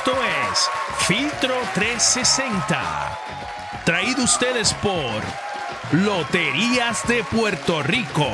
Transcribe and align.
Esto 0.00 0.16
es 0.50 0.70
Filtro 1.06 1.54
360. 1.74 3.18
Traído 3.84 4.24
ustedes 4.24 4.72
por 4.72 5.22
Loterías 5.92 7.06
de 7.06 7.22
Puerto 7.24 7.82
Rico 7.82 8.30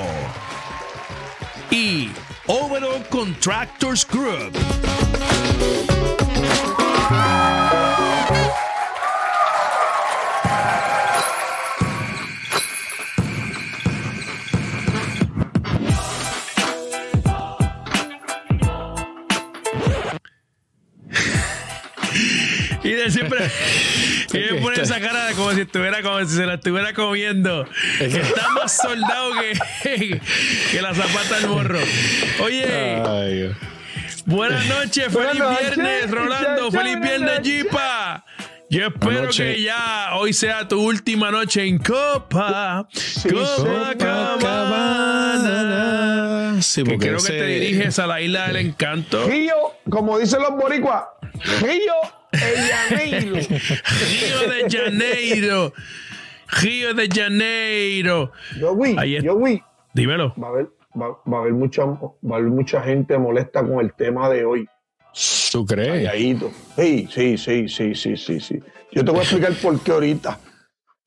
y 1.68 2.12
Overall 2.46 3.04
Contractors 3.08 4.06
Group. 4.06 4.56
Siempre 23.28 24.52
me 24.52 24.60
pone 24.60 24.82
esa 24.82 25.00
cara 25.00 25.32
como 25.36 25.52
si 25.52 25.60
estuviera 25.62 26.02
como 26.02 26.20
si 26.24 26.36
se 26.36 26.46
la 26.46 26.54
estuviera 26.54 26.92
comiendo. 26.94 27.66
Está 28.00 28.50
más 28.50 28.76
soldado 28.76 29.30
que, 29.82 30.20
que 30.70 30.82
la 30.82 30.94
zapata 30.94 31.38
del 31.40 31.48
morro. 31.48 31.78
Oye, 32.42 33.02
Ay, 33.04 33.50
buenas 34.24 34.66
noches, 34.66 35.12
Buenas 35.12 35.32
feliz 35.36 35.42
noches, 35.48 35.76
viernes, 35.76 36.10
Rolando, 36.10 36.48
muchachos, 36.70 36.74
feliz 36.74 36.98
buenas 36.98 37.42
viernes. 37.42 37.64
Jipa. 37.68 38.24
Yo 38.68 38.84
espero 38.88 39.18
Anoche. 39.20 39.54
que 39.54 39.62
ya 39.62 40.08
hoy 40.16 40.32
sea 40.32 40.66
tu 40.66 40.82
última 40.82 41.30
noche 41.30 41.62
en 41.64 41.78
Copa. 41.78 42.88
Copa 42.92 43.00
señor. 43.00 43.96
Cabana. 45.56 46.56
Sí, 46.62 46.82
Que 46.82 46.90
porque 46.90 47.06
creo 47.08 47.18
que 47.20 47.28
te 47.28 47.36
ese- 47.36 47.46
diriges 47.46 47.98
a 47.98 48.06
la 48.06 48.20
isla 48.20 48.46
del 48.48 48.56
encanto. 48.56 49.26
Río, 49.28 49.54
como 49.88 50.18
dicen 50.18 50.40
los 50.42 50.50
boricuas, 50.52 51.04
Río 51.60 51.94
de 52.32 52.72
Janeiro. 52.72 53.36
Río 53.36 54.50
de 54.50 54.70
Janeiro. 54.70 55.72
Río 56.48 56.94
de 56.94 57.08
Janeiro. 57.08 58.32
Yo 58.58 58.76
vi, 58.76 58.96
Ahí 58.98 59.20
yo 59.22 59.38
vi. 59.38 59.62
Dímelo. 59.94 60.34
Va 60.42 60.48
a 60.48 60.50
haber, 60.50 60.66
va, 61.00 61.08
va 61.30 61.38
a 61.38 61.40
haber 61.40 61.52
mucha, 61.52 61.84
va 61.84 62.10
a 62.32 62.36
haber 62.36 62.50
mucha 62.50 62.82
gente 62.82 63.18
molesta 63.18 63.62
con 63.62 63.80
el 63.80 63.92
tema 63.94 64.28
de 64.28 64.44
hoy. 64.44 64.66
¿Tú 65.50 65.64
crees? 65.64 66.04
Calladito. 66.06 66.50
Sí, 66.76 67.08
sí, 67.10 67.38
sí, 67.38 67.68
sí, 67.68 67.94
sí, 67.94 68.16
sí, 68.16 68.40
sí. 68.40 68.60
Yo 68.92 69.04
te 69.04 69.10
voy 69.10 69.20
a 69.20 69.22
explicar 69.22 69.52
por 69.54 69.80
qué 69.80 69.92
ahorita. 69.92 70.38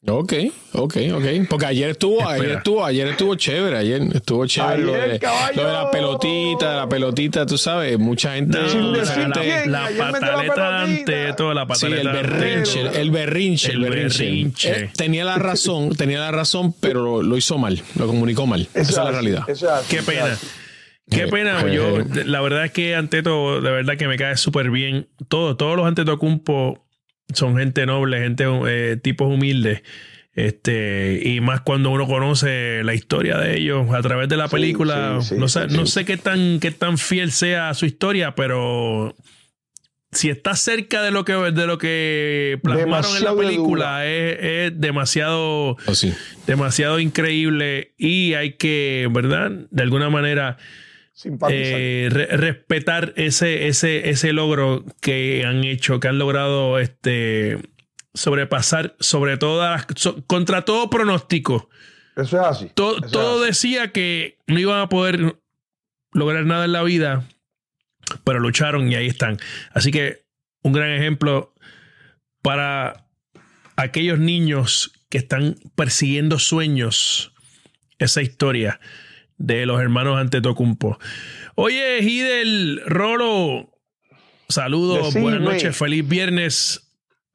Ok, 0.08 0.34
ok, 0.72 0.96
ok. 1.14 1.26
Porque 1.50 1.66
ayer 1.66 1.90
estuvo, 1.90 2.26
ayer 2.26 2.52
estuvo, 2.52 2.86
ayer 2.86 3.08
estuvo 3.10 3.36
chévere, 3.36 3.78
ayer 3.78 4.02
estuvo 4.16 4.46
chévere 4.48 4.82
lo, 4.82 4.94
Ayer, 4.94 5.20
de, 5.20 5.28
lo 5.58 5.68
de 5.68 5.74
la 5.74 5.92
pelotita, 5.92 6.76
la 6.78 6.88
pelotita, 6.88 7.46
tú 7.46 7.58
sabes, 7.58 8.00
mucha 8.00 8.36
gente 8.36 8.58
No, 8.58 8.70
Sin 8.70 9.30
la, 9.30 9.66
la 9.66 9.90
la 9.92 10.12
pataleta 10.12 10.82
ante 10.84 11.34
todo, 11.34 11.54
la 11.54 11.64
Sí, 11.64 11.68
pataleta 11.68 12.02
el 12.02 12.08
ante 12.08 12.22
berrinche, 12.22 12.80
el 13.02 13.12
berrinche, 13.12 13.68
el 13.72 13.74
El 13.84 13.90
berrinche. 13.90 14.24
berrinche. 14.24 14.72
Eh, 14.86 14.90
tenía 14.96 15.26
la 15.26 15.36
razón, 15.38 15.90
tenía 15.96 16.20
la 16.20 16.32
razón, 16.32 16.74
pero 16.80 17.02
lo, 17.04 17.22
lo 17.22 17.36
hizo 17.36 17.58
mal, 17.58 17.82
lo 17.96 18.08
comunicó 18.08 18.48
mal. 18.48 18.70
Esa 18.74 18.90
es 18.92 18.96
la 18.98 19.12
realidad. 19.12 19.44
Qué 19.90 20.02
pena. 20.02 20.38
Qué 21.12 21.24
Eh, 21.24 21.28
pena. 21.28 21.60
eh, 21.68 21.74
Yo, 21.74 21.98
la 22.24 22.40
verdad 22.40 22.64
es 22.66 22.72
que 22.72 22.96
ante 22.96 23.22
todo, 23.22 23.60
de 23.60 23.70
verdad 23.72 23.98
que 23.98 24.08
me 24.08 24.16
cae 24.16 24.38
súper 24.38 24.70
bien. 24.72 25.10
Todo, 25.28 25.58
todos 25.58 25.76
los 25.76 25.86
Antetokounmpo 25.88 26.86
son 27.34 27.58
gente 27.58 27.86
noble, 27.86 28.20
gente, 28.20 28.46
eh, 28.68 28.98
tipos 28.98 29.28
humildes. 29.34 29.82
Este, 30.36 31.22
y 31.26 31.42
más 31.42 31.62
cuando 31.62 31.90
uno 31.90 32.08
conoce 32.08 32.82
la 32.84 32.94
historia 32.94 33.38
de 33.38 33.58
ellos 33.58 33.88
a 33.94 34.02
través 34.02 34.30
de 34.30 34.38
la 34.38 34.48
Sí, 34.48 34.56
película. 34.56 35.18
sí, 35.22 35.30
sí, 35.30 35.36
no 35.38 35.48
sé, 35.50 35.70
sí, 35.70 35.76
no 35.76 35.86
sí. 35.86 35.92
sé 35.92 36.06
qué 36.06 36.18
tan, 36.18 36.60
qué 36.60 36.72
tan 36.72 36.98
fiel 36.98 37.32
sea 37.32 37.74
su 37.74 37.86
historia, 37.86 38.36
pero 38.36 39.16
si 40.12 40.30
está 40.30 40.56
cerca 40.56 41.02
de 41.04 41.12
lo 41.12 41.26
que, 41.26 41.34
de 41.34 41.68
lo 41.68 41.78
que 41.78 42.58
plasmaron 42.64 43.18
en 43.18 43.24
la 43.26 43.36
película, 43.36 44.06
es, 44.06 44.38
es 44.40 44.80
demasiado 44.80 45.76
Oh, 45.86 45.94
sí. 45.96 46.14
demasiado 46.48 47.00
increíble 47.00 47.94
y 47.98 48.34
hay 48.36 48.54
que, 48.54 49.08
¿verdad? 49.12 49.52
De 49.72 49.84
alguna 49.84 50.10
manera. 50.10 50.58
Eh, 51.50 52.08
re- 52.12 52.26
respetar 52.38 53.14
ese, 53.18 53.68
ese, 53.68 54.10
ese 54.10 54.34
logro 54.34 54.86
que 55.02 55.44
han 55.46 55.64
hecho, 55.64 56.00
que 56.00 56.08
han 56.08 56.18
logrado 56.20 56.80
este 56.80 57.58
sobrepasar 58.14 58.96
sobre 59.00 59.38
todas 59.38 59.86
so- 59.96 60.24
contra 60.26 60.64
todo 60.66 60.90
pronóstico. 60.90 61.70
eso 62.16 62.40
es 62.42 62.48
así. 62.48 62.72
To- 62.74 62.98
eso 62.98 63.06
es 63.06 63.12
todo 63.12 63.40
así. 63.42 63.48
decía 63.48 63.92
que 63.92 64.38
no 64.48 64.60
iban 64.60 64.80
a 64.80 64.90
poder 64.90 65.38
lograr 66.14 66.46
nada 66.46 66.66
en 66.66 66.72
la 66.72 66.84
vida, 66.84 67.24
pero 68.24 68.40
lucharon 68.40 68.92
y 68.92 68.96
ahí 68.96 69.08
están. 69.08 69.38
Así 69.74 69.92
que 69.92 70.24
un 70.64 70.74
gran 70.74 70.92
ejemplo 70.92 71.54
para 72.42 73.06
aquellos 73.76 74.20
niños 74.20 74.92
que 75.10 75.18
están 75.18 75.56
persiguiendo 75.76 76.40
sueños, 76.40 77.34
esa 78.00 78.22
historia 78.22 78.80
de 79.40 79.66
los 79.66 79.82
hermanos 79.82 80.20
Antetokounmpo. 80.20 81.00
Oye, 81.56 82.00
Hidel, 82.04 82.82
Rolo, 82.86 83.72
saludos, 84.48 85.08
Decime. 85.08 85.22
buenas 85.24 85.42
noches, 85.42 85.76
feliz 85.76 86.08
viernes. 86.08 86.86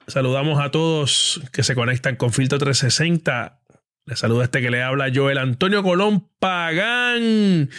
Saludamos 0.07 0.61
a 0.63 0.71
todos 0.71 1.41
que 1.53 1.63
se 1.65 1.75
conectan 1.75 2.15
con 2.17 2.33
Filtro 2.33 2.59
360. 2.59 3.61
Le 4.07 4.17
saluda 4.17 4.45
este 4.45 4.61
que 4.61 4.71
le 4.71 4.83
habla 4.83 5.11
Joel 5.13 5.39
Antonio 5.39 5.83
Colón 5.83 6.29
Pagán. 6.39 7.71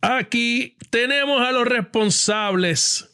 Aquí 0.00 0.76
tenemos 0.90 1.40
a 1.46 1.52
los 1.52 1.66
responsables 1.66 3.08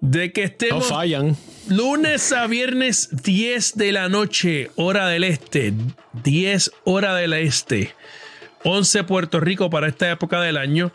de 0.00 0.32
que 0.32 0.42
No 0.42 0.46
estemos 0.46 0.88
fallan. 0.88 1.36
lunes 1.68 2.32
a 2.32 2.46
viernes 2.46 3.08
10 3.24 3.74
de 3.76 3.92
la 3.92 4.08
noche, 4.08 4.70
hora 4.76 5.08
del 5.08 5.24
este. 5.24 5.72
10 6.22 6.70
hora 6.84 7.14
del 7.16 7.32
este. 7.34 7.92
11 8.64 9.04
Puerto 9.04 9.40
Rico 9.40 9.70
para 9.70 9.88
esta 9.88 10.10
época 10.10 10.40
del 10.40 10.56
año. 10.56 10.90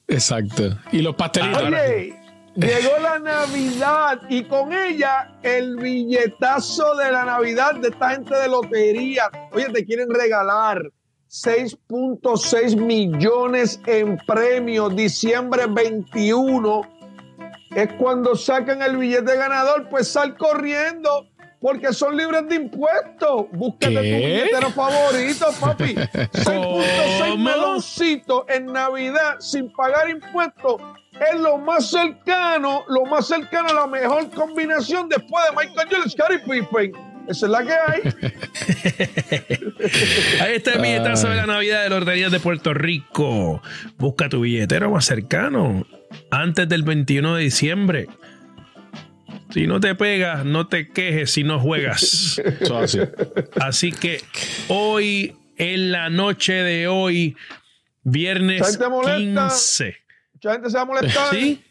Exacto. 0.08 0.78
Y 0.92 1.02
los 1.02 1.16
pastelitos. 1.16 1.64
Oye, 1.64 2.18
llegó 2.56 2.98
la 3.02 3.20
Navidad 3.20 4.22
y 4.30 4.46
con 4.46 4.74
ella 4.74 5.38
el 5.44 5.76
billetazo 5.76 6.96
de 6.96 7.12
la 7.12 7.26
Navidad 7.26 7.76
de 7.76 7.90
esta 7.90 8.12
gente 8.12 8.36
de 8.36 8.48
lotería. 8.48 9.30
Oye, 9.52 9.70
te 9.70 9.86
quieren 9.86 10.10
regalar 10.10 10.82
6.6 11.30 12.78
millones 12.78 13.82
en 13.86 14.18
premios. 14.26 14.96
Diciembre 14.96 15.66
21 15.68 16.82
es 17.76 17.94
cuando 17.94 18.36
sacan 18.36 18.82
el 18.82 18.98
billete 18.98 19.36
ganador, 19.36 19.90
pues 19.90 20.08
sal 20.08 20.38
corriendo. 20.38 21.28
Porque 21.68 21.92
son 21.92 22.16
libres 22.16 22.48
de 22.48 22.56
impuestos. 22.56 23.48
Búscate 23.52 23.96
tu 23.96 24.00
billetero 24.00 24.70
favorito, 24.70 25.48
papi. 25.60 25.96
6.6 25.96 27.20
¿Cómo? 27.20 27.44
meloncitos 27.44 28.46
en 28.48 28.68
Navidad 28.68 29.36
sin 29.42 29.70
pagar 29.74 30.10
impuestos 30.10 30.82
es 31.12 31.38
lo 31.38 31.58
más 31.58 31.90
cercano, 31.90 32.86
lo 32.88 33.04
más 33.04 33.28
cercano 33.28 33.68
a 33.68 33.74
la 33.74 33.88
mejor 33.88 34.30
combinación 34.30 35.10
después 35.10 35.44
de 35.44 35.58
Michael 35.58 35.90
Jordan, 35.92 36.10
Scottie 36.10 36.40
Pippen. 36.40 36.94
Esa 37.28 37.48
es 37.48 37.52
la 37.52 37.64
que 37.66 37.74
hay. 37.74 38.02
Ahí 40.42 40.56
está 40.56 40.72
el 40.72 40.82
billetazo 40.82 41.28
de 41.28 41.36
la 41.36 41.48
Navidad 41.48 41.84
de 41.84 41.90
Loterías 41.90 42.32
de 42.32 42.40
Puerto 42.40 42.74
Rico. 42.74 43.62
Busca 43.98 44.30
tu 44.30 44.40
billetero 44.40 44.90
más 44.90 45.04
cercano 45.04 45.86
antes 46.32 46.70
del 46.70 46.84
21 46.84 47.36
de 47.36 47.44
diciembre. 47.44 48.08
Si 49.58 49.66
no 49.66 49.80
te 49.80 49.96
pegas, 49.96 50.46
no 50.46 50.68
te 50.68 50.88
quejes 50.90 51.32
si 51.32 51.44
no 51.44 51.60
juegas. 51.60 52.40
Eso 52.62 52.78
así. 52.78 53.00
Así 53.60 53.92
que 53.92 54.22
hoy, 54.68 55.34
en 55.58 55.92
la 55.92 56.12
noche 56.12 56.54
de 56.54 56.88
hoy, 56.88 57.36
viernes 58.04 58.62
¿Gente 58.70 58.88
molesta? 58.88 59.48
15. 59.50 59.96
Mucha 60.36 60.52
gente 60.54 60.70
se 60.70 60.76
va 60.76 60.82
a 60.82 60.86
molestar. 60.86 61.34
¿Sí? 61.34 61.64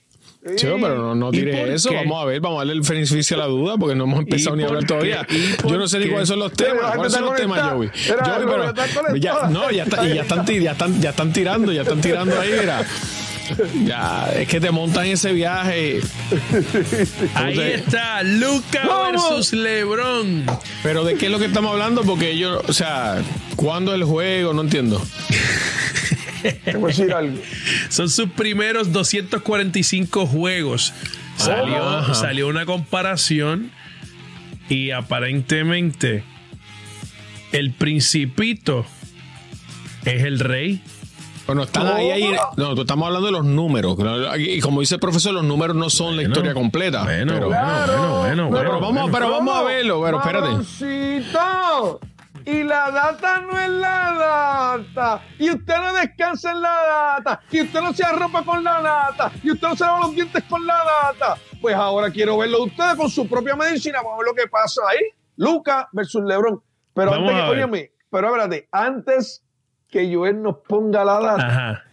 Sí, 0.57 0.67
pero 0.81 0.97
no, 0.99 1.15
no 1.15 1.29
¿Y 1.29 1.39
tires 1.39 1.69
eso. 1.71 1.91
qué? 1.91 1.97
Vamos 1.97 2.23
a 2.23 2.25
ver, 2.27 2.41
vamos 2.41 2.57
a 2.57 2.61
darle 2.61 2.73
el 2.75 2.81
beneficio 2.81 3.37
a 3.37 3.41
la 3.41 3.47
duda 3.47 3.77
porque 3.79 3.95
no 3.95 4.05
hemos 4.05 4.19
empezado 4.21 4.55
¿Y 4.57 4.59
ni 4.59 4.65
a 4.65 4.67
hablar 4.67 4.83
qué? 4.83 4.87
todavía. 4.89 5.27
¿Y 5.29 5.55
por 5.63 5.71
Yo 5.71 5.79
no 5.79 5.87
sé 5.89 5.99
ni 6.01 6.09
cuáles 6.09 6.29
son 6.29 6.39
los 6.41 6.53
temas. 6.55 6.93
¿Cuáles 6.97 7.13
son 7.13 7.25
los 7.25 7.35
temas. 7.37 7.61
Joey? 7.71 7.91
Era 8.09 8.25
Joey, 8.25 8.47
pero 8.47 9.17
ya, 9.17 9.49
no, 9.49 9.71
ya, 9.71 9.85
está- 9.85 10.09
y 10.09 10.15
ya, 10.15 10.23
están, 10.23 10.45
ti- 10.45 10.61
ya, 10.61 10.73
están, 10.73 11.01
ya, 11.01 11.01
están, 11.01 11.03
ya 11.03 11.11
están 11.11 11.33
tirando, 11.33 11.73
ya 11.73 11.83
están 11.83 12.01
tirando 12.01 12.41
ahí, 12.41 12.51
mira. 12.61 12.85
Ya, 13.85 14.29
es 14.35 14.49
que 14.49 14.61
te 14.61 14.71
montan 14.71 15.07
ese 15.07 15.33
viaje. 15.33 16.01
Ahí 17.35 17.53
Entonces- 17.53 17.75
está, 17.81 18.23
Luca 18.23 18.83
¡Vamos! 18.87 19.29
versus 19.31 19.53
LeBron. 19.53 20.45
Pero 20.83 21.05
¿de 21.05 21.15
qué 21.17 21.27
es 21.27 21.33
lo 21.33 21.39
que 21.39 21.47
estamos 21.47 21.73
hablando? 21.73 22.03
Porque 22.03 22.37
yo, 22.39 22.63
o 22.67 22.73
sea, 22.73 23.23
¿cuándo 23.57 23.95
el 23.95 24.05
juego? 24.05 24.53
No 24.53 24.63
entiendo. 24.63 25.05
Te 26.65 26.77
voy 26.77 26.85
a 26.85 26.95
decir 26.95 27.13
algo. 27.13 27.39
Son 27.89 28.09
sus 28.09 28.31
primeros 28.31 28.93
245 28.93 30.27
juegos. 30.27 30.93
Salió, 31.37 31.89
Ajá. 31.89 32.15
salió 32.15 32.47
una 32.49 32.65
comparación 32.67 33.71
y 34.69 34.91
aparentemente 34.93 36.25
el 37.53 37.73
principito 37.73 38.87
es 40.05 40.23
el 40.23 40.39
rey. 40.41 40.81
Bueno, 41.47 41.63
están 41.63 41.87
ahí, 41.87 42.11
ahí. 42.11 42.37
No, 42.57 42.75
tú 42.75 42.81
estamos 42.83 43.07
hablando 43.07 43.27
de 43.27 43.33
los 43.33 43.45
números. 43.45 43.97
Y 44.39 44.61
como 44.61 44.81
dice 44.81 44.97
el 44.97 45.01
profesor, 45.01 45.33
los 45.33 45.45
números 45.45 45.77
no 45.77 45.89
son 45.91 46.17
la 46.17 46.23
historia 46.23 46.55
completa. 46.55 47.05
Bueno, 47.05 47.33
pero, 47.35 47.47
bueno, 47.49 47.63
Claro, 47.63 48.19
bueno, 48.19 48.21
bueno, 48.21 48.51
pero 48.51 48.51
bueno, 48.51 48.81
vamos, 48.81 49.03
bueno. 49.03 49.13
pero 49.13 49.31
vamos 49.31 49.57
a 49.57 49.63
verlo. 49.63 50.03
Pero 50.03 50.19
espérate. 50.19 50.49
Y 52.45 52.63
la 52.63 52.91
data 52.93 53.41
no 53.41 53.59
es 53.59 53.69
la 53.71 54.77
data. 54.79 55.23
Y 55.39 55.51
usted 55.51 55.77
no 55.79 55.95
descansa 55.95 56.53
en 56.53 56.61
la 56.63 57.15
data. 57.17 57.41
Y 57.51 57.61
usted 57.63 57.81
no 57.81 57.93
se 57.93 58.05
arropa 58.05 58.45
con 58.45 58.63
la 58.63 58.81
data. 58.81 59.33
Y 59.43 59.51
usted 59.51 59.67
no 59.67 59.75
se 59.77 59.85
lava 59.85 60.01
los 60.01 60.15
dientes 60.15 60.45
con 60.49 60.65
la 60.65 60.77
data. 60.77 61.37
Pues 61.61 61.75
ahora 61.75 62.09
quiero 62.11 62.39
verlo 62.39 62.63
ustedes 62.63 62.95
con 62.95 63.11
su 63.11 63.29
propia 63.29 63.57
medicina. 63.57 63.99
Vamos 63.99 64.15
a 64.15 64.19
ver 64.19 64.27
lo 64.29 64.35
que 64.35 64.47
pasa 64.49 64.81
ahí. 64.89 65.07
Luca 65.37 65.89
versus 65.93 66.23
Lebron. 66.25 66.63
Pero 66.95 67.11
Vamos 67.11 67.31
antes 67.31 67.45
que, 67.45 67.51
óyeme, 67.51 67.93
pero 68.11 68.29
espérate, 68.29 68.69
antes 68.73 69.43
que 69.89 70.13
Joel 70.15 70.43
nos 70.43 70.59
ponga 70.59 71.05
la 71.05 71.21
data, 71.21 71.47
Ajá. 71.47 71.85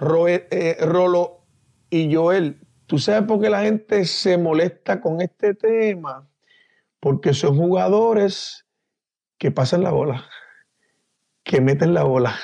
Roe- 0.00 0.48
eh, 0.50 0.76
Rolo 0.80 1.44
y 1.90 2.12
Joel, 2.14 2.60
¿tú 2.86 2.98
sabes 2.98 3.22
por 3.22 3.40
qué 3.40 3.50
la 3.50 3.62
gente 3.62 4.04
se 4.04 4.36
molesta 4.38 5.00
con 5.00 5.20
este 5.20 5.54
tema? 5.54 6.28
Porque 7.00 7.34
son 7.34 7.56
jugadores 7.56 8.66
que 9.38 9.50
pasan 9.50 9.82
la 9.82 9.90
bola, 9.90 10.24
que 11.42 11.60
meten 11.60 11.94
la 11.94 12.04
bola, 12.04 12.34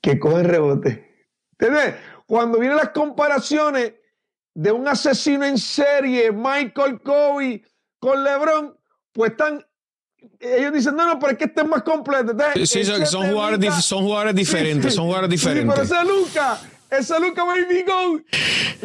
que 0.00 0.18
cogen 0.18 0.44
rebote. 0.44 1.08
¿Entiendes? 1.52 1.94
Cuando 2.26 2.58
vienen 2.58 2.76
las 2.78 2.90
comparaciones 2.90 3.94
de 4.54 4.72
un 4.72 4.88
asesino 4.88 5.44
en 5.46 5.56
serie, 5.58 6.32
Michael 6.32 7.00
Kobe, 7.02 7.62
con 7.98 8.22
LeBron, 8.24 8.76
pues 9.12 9.30
están. 9.30 9.64
Ellos 10.40 10.72
dicen, 10.72 10.96
no, 10.96 11.06
no, 11.06 11.18
pero 11.18 11.32
es 11.32 11.38
que 11.38 11.44
este 11.44 11.60
es 11.62 11.68
más 11.68 11.82
completo. 11.82 12.32
Entonces, 12.32 12.68
Sí, 12.68 12.84
son, 12.84 13.06
son 13.06 13.30
jugadores, 13.30 13.74
son 13.84 14.02
jugadores 14.04 14.34
diferentes, 14.34 14.94
son 14.94 15.04
jugadores 15.06 15.40
Sí, 15.40 15.46
pero 15.46 15.60
diferentes. 15.62 15.90
ese 15.90 16.04
Luca, 16.04 16.58
ese 16.90 17.20
Luca 17.20 17.44
Baby 17.44 17.84
Go, 17.86 18.20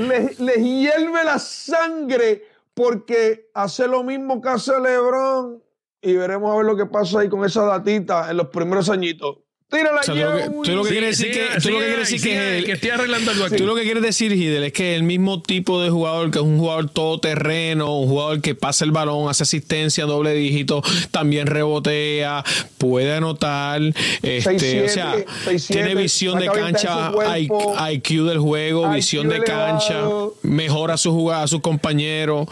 le, 0.03 0.35
le 0.37 0.53
hierve 0.63 1.23
la 1.23 1.39
sangre 1.39 2.43
porque 2.73 3.49
hace 3.53 3.87
lo 3.87 4.03
mismo 4.03 4.39
que 4.41 4.49
hace 4.49 4.79
LeBron. 4.79 5.63
Y 5.99 6.13
veremos 6.13 6.53
a 6.53 6.57
ver 6.57 6.65
lo 6.65 6.77
que 6.77 6.85
pasa 6.85 7.19
ahí 7.21 7.27
con 7.29 7.43
esa 7.43 7.63
datita 7.65 8.29
en 8.29 8.37
los 8.37 8.47
primeros 8.49 8.87
añitos. 8.89 9.37
Tírala, 9.69 9.99
O 9.99 10.03
sea, 10.03 10.13
tú 10.15 10.21
lo 10.21 10.37
que- 10.37 10.43
Joey. 10.43 10.61
tú 10.63 10.71
lo 10.77 10.83
que 10.83 10.87
Sí, 10.89 10.93
quieres 10.93 11.17
decir 11.17 11.33
sigue, 11.33 11.47
que- 11.47 11.47
tú 11.47 11.53
lo 11.53 11.59
que 11.59 11.59
sigue, 11.59 11.77
quieres 11.87 11.99
decir 12.09 12.21
que 12.21 12.29
sigue, 12.29 12.57
es 12.59 12.65
que 12.65 12.71
estoy 12.71 12.89
arreglando 12.91 13.31
algo 13.31 13.43
aquí. 13.43 13.55
Tú 13.57 13.65
lo 13.65 13.75
que 13.75 13.83
quieres 13.83 14.01
decir, 14.03 14.33
Gidel, 14.33 14.63
es 14.63 14.71
que 14.71 14.95
el 14.95 15.03
mismo 15.03 15.41
tipo 15.41 15.81
de 15.81 15.89
jugador, 15.89 16.31
que 16.31 16.37
es 16.39 16.43
un 16.45 16.57
jugador 16.57 16.89
todoterreno, 16.89 17.97
un 17.99 18.07
jugador 18.07 18.39
que 18.41 18.55
pasa 18.55 18.85
el 18.85 18.91
balón, 18.91 19.29
hace 19.29 19.43
asistencia, 19.43 20.05
doble 20.05 20.33
dígito, 20.33 20.81
también 21.11 21.47
rebotea, 21.47 22.45
puede 22.77 23.13
anotar, 23.15 23.81
este, 24.21 24.39
6'7", 24.57 24.85
o 24.85 24.89
sea, 24.89 25.15
6'7", 25.43 25.73
tiene 25.73 25.95
visión 25.95 26.39
de 26.39 26.47
cancha, 26.47 27.11
cuerpo, 27.11 27.75
IQ 27.91 28.23
del 28.25 28.39
juego, 28.39 28.83
IQ 28.87 28.95
visión 28.95 29.27
de 29.27 29.35
elevado. 29.35 29.67
cancha, 29.79 30.01
mejora 30.43 30.95
su 30.95 31.11
jugada, 31.11 31.43
a 31.43 31.47
sus 31.49 31.59
compañeros. 31.59 32.47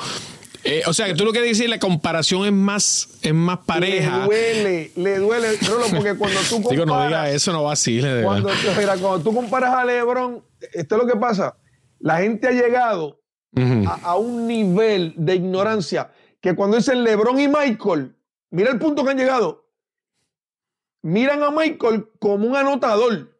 Eh, 0.68 0.82
o 0.88 0.94
sea, 0.94 1.06
que 1.06 1.14
tú 1.14 1.24
lo 1.26 1.32
que 1.32 1.40
quieres 1.40 1.58
decir, 1.58 1.70
la 1.70 1.78
comparación 1.80 2.46
es 2.46 2.52
más, 2.52 3.08
es 3.22 3.34
más 3.36 3.60
pareja. 3.60 4.20
Le 4.20 4.26
duele, 4.26 4.92
le 4.96 5.18
duele, 5.20 5.58
Rolo, 5.58 5.86
porque 5.96 6.16
cuando 6.16 6.40
tú 6.50 6.56
comparas... 6.56 6.72
Digo, 6.72 6.86
no 6.88 7.06
diga 7.06 7.30
eso, 7.30 7.52
no 7.54 7.64
vacile, 7.64 8.24
Cuando, 8.24 8.50
mira, 8.78 8.98
cuando 8.98 9.20
tú 9.22 9.34
comparas 9.36 9.76
a 9.76 9.86
LeBron, 9.86 10.44
esto 10.74 10.96
es 10.96 11.02
lo 11.02 11.08
que 11.08 11.20
pasa. 11.20 11.56
La 12.00 12.18
gente 12.18 12.48
ha 12.48 12.52
llegado 12.52 13.22
a, 13.88 13.94
a 14.04 14.16
un 14.16 14.48
nivel 14.48 15.14
de 15.18 15.36
ignorancia 15.36 16.12
que 16.42 16.56
cuando 16.56 16.78
dicen 16.78 17.04
LeBron 17.04 17.40
y 17.40 17.48
Michael, 17.48 18.16
mira 18.50 18.72
el 18.72 18.80
punto 18.80 19.04
que 19.06 19.12
han 19.12 19.18
llegado. 19.18 19.68
Miran 21.04 21.44
a 21.44 21.52
Michael 21.52 22.08
como 22.20 22.48
un 22.48 22.56
anotador. 22.56 23.32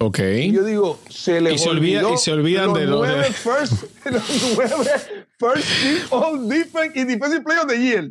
Ok. 0.00 0.18
Y 0.20 0.52
yo 0.52 0.62
digo, 0.64 1.00
se 1.10 1.40
les 1.40 1.54
Y 1.54 1.58
se 1.58 1.68
olvida- 1.68 1.98
olvidó 2.00 2.14
y 2.14 2.18
se 2.18 2.30
olvidan 2.32 2.66
los 2.66 2.78
de 2.78 2.86
lo 2.86 3.02
de- 3.02 3.08
nueve 3.08 3.32
first, 3.32 3.72
los 4.10 4.52
nueve 4.56 5.17
first 5.38 5.66
team 5.82 5.98
all 6.10 6.48
defense 6.48 6.92
y 6.94 7.04
defensive 7.04 7.42
player 7.44 7.60
of 7.62 7.68
the 7.68 7.78
year. 7.78 8.10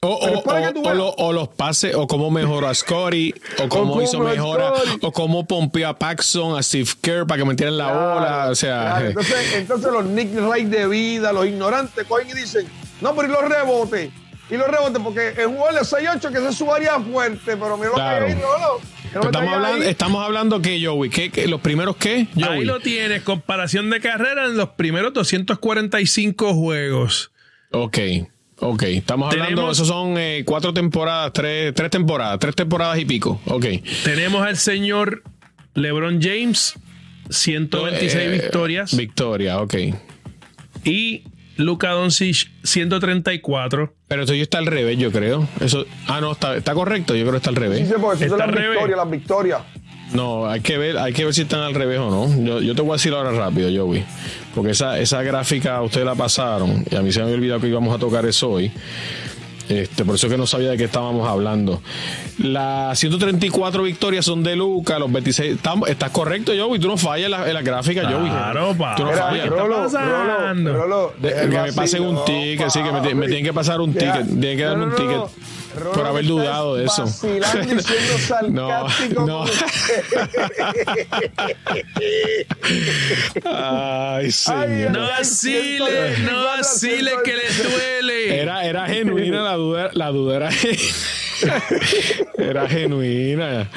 O, 0.00 0.08
o- 0.10 0.14
o- 0.14 0.38
o 0.38 0.52
veas. 0.54 0.96
lo- 0.96 1.10
o 1.18 1.32
los 1.32 1.48
pases, 1.48 1.92
o 1.96 2.06
cómo 2.06 2.30
mejoró 2.30 2.68
a 2.68 2.74
Scotty, 2.74 3.34
o 3.64 3.68
cómo 3.68 4.00
hizo 4.00 4.20
mejora, 4.20 4.72
o 5.02 5.10
cómo 5.10 5.44
pompeó 5.44 5.88
a 5.88 5.98
Paxson, 5.98 6.56
a 6.56 6.62
Steve 6.62 6.88
Kerr 7.02 7.26
para 7.26 7.42
que 7.42 7.48
metieran 7.48 7.76
la 7.78 7.86
Claro, 7.90 8.14
bola. 8.14 8.46
O 8.50 8.54
sea, 8.54 8.80
claro. 8.80 9.04
eh, 9.04 9.08
entonces, 9.08 9.54
entonces 9.54 9.92
los 9.92 10.04
Nick 10.04 10.32
Wright 10.36 10.68
de 10.68 10.86
vida, 10.86 11.32
los 11.32 11.46
ignorantes, 11.46 12.04
cogen 12.06 12.28
y 12.30 12.32
dicen, 12.34 12.68
no, 13.00 13.12
pero 13.16 13.26
y 13.28 13.32
los 13.32 13.42
rebotes. 13.48 14.10
Y 14.50 14.56
los 14.56 14.68
rebotes, 14.68 15.02
porque 15.02 15.28
es 15.36 15.46
un 15.46 15.56
jugador 15.56 15.80
de 15.80 15.84
6-8 15.84 16.30
que 16.30 16.38
esa 16.38 16.48
es 16.50 16.56
su 16.56 16.72
área 16.72 17.00
fuerte, 17.00 17.56
pero 17.56 17.76
mira 17.76 17.88
lo 17.88 17.94
Claro. 17.94 18.24
que 18.26 18.32
hay 18.32 18.38
ahí, 18.38 18.40
Rolo. 18.40 18.80
Que 19.12 19.18
no 19.18 19.24
estamos, 19.26 19.54
hablando, 19.54 19.84
estamos 19.84 20.24
hablando 20.24 20.62
que 20.62 20.84
Joey, 20.84 21.10
¿qué, 21.10 21.30
qué- 21.30 21.46
los 21.48 21.60
primeros 21.60 21.96
qué? 21.96 22.26
Ahí 22.42 22.64
lo 22.64 22.80
tienes, 22.80 23.22
comparación 23.22 23.90
de 23.90 24.00
carrera 24.00 24.46
en 24.46 24.56
los 24.56 24.70
primeros 24.70 25.12
245 25.14 26.54
juegos. 26.54 27.32
Ok, 27.72 27.98
ok. 28.60 28.82
Estamos 28.84 29.30
hablando, 29.32 29.54
Tenemos- 29.56 29.76
esos 29.76 29.88
son 29.88 30.14
eh, 30.18 30.42
cuatro 30.46 30.72
temporadas, 30.72 31.32
tres, 31.32 31.74
tres 31.74 31.90
temporadas, 31.90 32.38
tres 32.38 32.54
temporadas 32.54 32.98
y 32.98 33.04
pico. 33.04 33.40
Ok. 33.46 33.66
Tenemos 34.04 34.42
al 34.46 34.56
señor 34.56 35.22
LeBron 35.74 36.20
James, 36.22 36.74
126 37.30 38.14
Eh, 38.14 38.30
victorias. 38.30 38.96
Victoria, 38.96 39.60
ok. 39.60 39.74
y 40.84 41.24
Luka 41.58 41.90
Doncic, 41.90 42.48
134. 42.64 43.92
Pero 44.08 44.22
esto 44.22 44.34
ya 44.34 44.42
está 44.42 44.58
al 44.58 44.66
revés, 44.66 44.98
yo 44.98 45.12
creo. 45.12 45.46
Eso, 45.60 45.84
ah, 46.06 46.20
no, 46.20 46.32
está, 46.32 46.56
está 46.56 46.72
correcto, 46.74 47.14
yo 47.14 47.22
creo 47.22 47.32
que 47.32 47.36
está 47.38 47.50
al 47.50 47.56
Sí, 47.56 47.60
revés. 47.60 47.88
sí, 47.88 47.94
porque 48.00 48.24
esas 48.24 48.30
son 48.30 48.40
Está 48.40 48.46
las 48.46 48.48
al 48.48 48.54
revés. 48.54 48.70
victorias, 48.78 48.96
las 48.98 49.10
victorias. 49.10 49.60
No, 50.14 50.48
hay 50.48 50.60
que 50.62 50.78
ver, 50.78 50.96
hay 50.96 51.12
que 51.12 51.24
ver 51.26 51.34
si 51.34 51.42
están 51.42 51.60
al 51.60 51.74
revés 51.74 51.98
o 51.98 52.10
no. 52.10 52.44
Yo, 52.44 52.62
yo 52.62 52.74
te 52.74 52.80
voy 52.80 52.92
a 52.92 52.94
decir 52.94 53.12
ahora 53.12 53.30
rápido, 53.32 53.68
Joey. 53.86 54.02
Porque 54.54 54.70
esa, 54.70 54.98
esa 54.98 55.22
gráfica 55.22 55.82
ustedes 55.82 56.06
la 56.06 56.14
pasaron 56.14 56.84
y 56.90 56.96
a 56.96 57.02
mí 57.02 57.12
se 57.12 57.18
me 57.18 57.24
había 57.26 57.36
olvidado 57.36 57.60
que 57.60 57.68
íbamos 57.68 57.94
a 57.94 57.98
tocar 57.98 58.24
eso 58.24 58.48
hoy. 58.50 58.72
Este, 59.68 60.04
por 60.04 60.14
eso 60.14 60.28
que 60.28 60.38
no 60.38 60.46
sabía 60.46 60.70
de 60.70 60.76
qué 60.78 60.84
estábamos 60.84 61.28
hablando. 61.28 61.82
Las 62.38 62.98
134 62.98 63.82
victorias 63.82 64.24
son 64.24 64.42
de 64.42 64.56
Luca, 64.56 64.98
los 64.98 65.10
26. 65.12 65.60
Tam- 65.62 65.86
¿Estás 65.88 66.10
correcto, 66.10 66.52
Joey? 66.58 66.80
Tú 66.80 66.88
no 66.88 66.96
fallas 66.96 67.26
en 67.26 67.30
la, 67.32 67.46
en 67.48 67.54
la 67.54 67.62
gráfica, 67.62 68.02
Joey. 68.04 68.30
Claro, 68.30 68.74
pa. 68.76 68.94
Tú 68.94 69.04
no 69.04 69.12
fallas. 69.12 69.48
¿qué 69.48 69.54
está 69.54 69.68
pasando? 69.68 70.72
Rolo, 70.74 71.12
De- 71.20 71.28
deja 71.30 71.42
el 71.42 71.50
que 71.50 71.60
me 71.62 71.72
pasen 71.72 72.02
un 72.02 72.24
ticket, 72.24 72.70
sí, 72.70 72.80
que 72.82 72.92
me, 72.92 73.14
me 73.14 73.26
tienen 73.26 73.44
que 73.44 73.52
pasar 73.52 73.80
un 73.80 73.92
Ya. 73.92 73.98
ticket. 74.20 74.26
Tienen 74.40 74.56
que 74.56 74.64
darme 74.64 74.84
un 74.84 74.90
No, 74.90 74.96
no, 74.98 75.04
no, 75.04 75.10
ticket 75.26 75.38
no. 75.38 75.48
Rolo, 75.78 75.92
por 75.92 76.06
haber 76.06 76.24
dudado 76.26 76.76
de 76.76 76.84
eso. 76.84 77.04
No, 78.50 78.86
no. 79.24 79.44
Ay, 83.44 84.30
señor. 84.32 84.90
No 84.92 85.04
asile, 85.06 86.18
no 86.24 86.48
asile 86.50 87.12
que 87.24 87.34
le 87.36 87.42
duele. 87.70 88.40
Era, 88.40 88.64
era 88.64 88.86
genuina 88.86 89.42
la 89.42 89.54
duda, 89.54 89.90
la 89.92 90.08
duda 90.08 90.36
era, 90.36 90.50
era 92.38 92.68
genuina. 92.68 93.68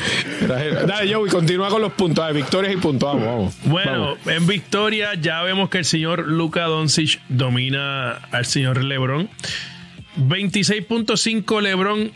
Era 0.42 0.60
genu- 0.60 0.86
Dale, 0.86 1.14
Joey, 1.14 1.30
continúa 1.32 1.70
con 1.70 1.82
los 1.82 1.94
puntos. 1.94 2.24
Dale, 2.24 2.34
victorias 2.36 2.74
y 2.74 2.78
puntos. 2.78 3.08
Vamos, 3.14 3.26
vamos. 3.26 3.56
Bueno, 3.66 3.92
Vamos. 4.16 4.18
en 4.28 4.48
victoria 4.48 5.14
ya 5.20 5.42
vemos 5.44 5.70
que 5.70 5.80
el 5.80 5.86
señor 5.86 6.28
Luka 6.28 6.64
Doncic 6.64 7.20
domina 7.30 8.14
al 8.32 8.46
señor 8.46 8.84
LeBron. 8.84 9.30
26.5 10.18 11.62
LeBron 11.62 12.12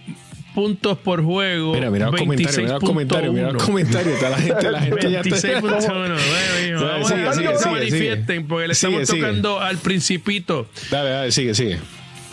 puntos 0.54 0.98
por 0.98 1.22
juego. 1.24 1.74
Mira, 1.74 1.90
mira 1.92 2.06
los 2.10 2.20
comentarios, 2.20 2.58
mira 2.58 2.74
los 2.74 2.84
comentarios, 2.84 3.34
mira 3.34 3.52
los 3.52 3.64
comentarios. 3.64 4.14
Está 4.16 4.30
la 4.30 4.38
gente, 4.38 4.72
la 4.72 4.82
gente 4.82 5.12
ya 5.12 5.20
está. 5.22 5.36
26.1. 5.36 5.62
Bueno, 5.96 6.16
mijo, 6.64 6.86
vamos 6.86 7.08
Sigue, 7.10 7.28
a 7.28 7.34
sigue, 7.34 7.48
que 7.50 7.58
se 7.58 7.64
sigue, 7.64 7.72
manifiesten 7.76 8.48
porque 8.48 8.68
le 8.70 8.74
Sigue, 8.76 8.88
estamos 9.02 9.10
sigue. 9.10 9.22
tocando 9.22 9.60
al 9.60 9.78
principito. 9.78 10.68
Dale, 10.90 11.10
dale, 11.10 11.32
sigue, 11.32 11.54
sigue. 11.54 11.78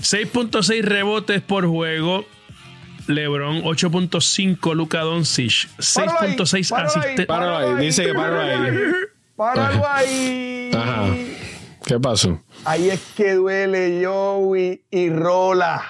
6.6 0.01 0.83
rebotes 0.83 1.41
por 1.43 1.67
juego. 1.67 2.25
LeBron 3.09 3.65
8.5 3.65 4.75
Luka 4.77 5.01
Doncic 5.01 5.69
Páralo 5.95 6.19
ahí, 6.21 6.37
6.6 6.37 6.71
páralo 6.71 6.89
ahí, 6.89 6.97
asistentes. 6.97 7.27
Páralo 7.27 7.57
ahí, 7.59 7.85
dice 7.87 8.05
que 8.05 8.15
páralo 8.15 8.41
ahí. 8.41 8.79
Páralo 9.37 9.89
ahí. 9.89 10.71
Ajá. 10.73 11.07
¿Qué 11.93 12.01
pasó? 12.01 12.41
Ahí 12.65 12.89
es 12.89 13.03
que 13.15 13.35
duele 13.35 14.03
Joey 14.03 14.87
y 14.91 15.11
Rola. 15.11 15.83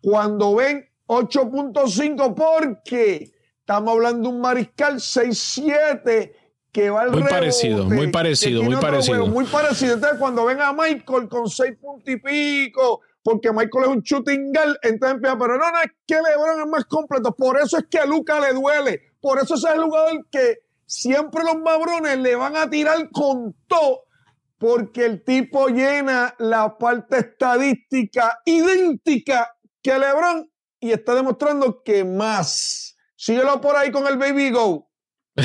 Cuando 0.00 0.54
ven 0.54 0.88
8.5, 1.08 2.34
porque 2.34 3.30
estamos 3.58 3.92
hablando 3.92 4.30
de 4.30 4.34
un 4.34 4.40
mariscal 4.40 4.94
6-7 4.94 6.32
que 6.72 6.88
va 6.88 7.02
al 7.02 7.10
Muy 7.10 7.18
rebote, 7.18 7.34
parecido, 7.34 7.84
muy 7.84 8.08
parecido, 8.08 8.62
muy 8.62 8.76
parecido. 8.76 9.18
juego, 9.18 9.26
muy 9.26 9.44
parecido. 9.44 9.92
Entonces, 9.92 10.18
cuando 10.18 10.46
ven 10.46 10.62
a 10.62 10.72
Michael 10.72 11.28
con 11.28 11.50
6 11.50 11.70
puntos 11.78 12.14
y 12.14 12.16
pico, 12.16 13.02
porque 13.22 13.52
Michael 13.52 13.84
es 13.84 13.88
un 13.88 14.00
shooting 14.00 14.54
guard, 14.54 14.78
entonces 14.80 15.16
empieza, 15.16 15.36
pero 15.38 15.58
no, 15.58 15.70
no, 15.70 15.82
es 15.82 15.90
que 16.06 16.14
LeBron 16.14 16.60
es 16.62 16.66
más 16.66 16.86
completo. 16.86 17.36
Por 17.36 17.60
eso 17.60 17.76
es 17.76 17.84
que 17.90 17.98
a 17.98 18.06
Luca 18.06 18.40
le 18.40 18.54
duele. 18.54 19.02
Por 19.20 19.38
eso 19.38 19.54
ese 19.54 19.68
es 19.68 19.74
el 19.74 19.82
jugador 19.82 20.26
que 20.32 20.60
siempre 20.86 21.44
los 21.44 21.58
mabrones 21.58 22.16
le 22.20 22.36
van 22.36 22.56
a 22.56 22.70
tirar 22.70 23.10
con 23.10 23.54
todo 23.66 24.04
porque 24.60 25.06
el 25.06 25.24
tipo 25.24 25.68
llena 25.68 26.34
la 26.38 26.76
parte 26.76 27.18
estadística 27.18 28.40
idéntica 28.44 29.56
que 29.82 29.98
LeBron 29.98 30.50
y 30.78 30.90
está 30.90 31.14
demostrando 31.14 31.82
que 31.82 32.04
más. 32.04 32.94
Síguelo 33.16 33.58
por 33.62 33.74
ahí 33.74 33.90
con 33.90 34.06
el 34.06 34.18
Baby 34.18 34.50
Go. 34.50 34.90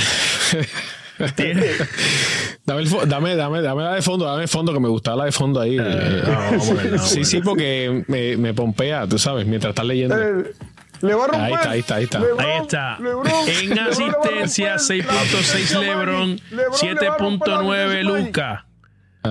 Dame, 2.65 2.81
el 2.81 2.89
dame, 3.07 3.35
dame, 3.37 3.61
dame 3.61 3.83
la 3.83 3.93
de 3.93 4.01
fondo, 4.01 4.25
dame 4.25 4.41
de 4.41 4.47
fondo, 4.49 4.73
que 4.73 4.81
me 4.81 4.89
gustaba 4.89 5.17
la 5.17 5.25
de 5.25 5.31
fondo 5.31 5.61
ahí. 5.61 5.77
Eh, 5.79 6.23
a 6.25 6.97
sí, 6.97 7.23
sí, 7.23 7.39
porque 7.39 8.03
me, 8.07 8.35
me 8.35 8.53
pompea, 8.53 9.07
tú 9.07 9.17
sabes, 9.17 9.45
mientras 9.45 9.69
estás 9.69 9.85
leyendo. 9.85 10.17
Eh, 10.17 10.51
le 10.99 11.13
va 11.13 11.23
a 11.23 11.27
romper. 11.27 11.41
Ahí 11.41 11.53
está, 11.53 11.69
ahí 11.69 11.79
está, 11.79 11.95
ahí 11.95 12.03
está. 12.03 12.19
LeBron, 12.19 12.39
Ahí 12.41 12.61
está. 12.61 12.97
LeBron, 12.99 13.27
en 13.47 13.69
LeBron 13.69 13.87
asistencia, 13.87 14.75
romper 14.77 15.05
la 15.05 15.13
6.6 15.13 15.39
asistencia, 15.39 15.79
LeBron, 15.79 16.29
Magic. 16.29 16.51
LeBron 16.51 16.95
le 16.99 17.09
va 17.09 17.15
a 17.15 17.17
romper 17.17 17.47
la 17.47 17.61
7.9 17.61 17.71
asistencia, 17.71 18.03
Magic. 18.03 18.25
Luca. 18.25 18.65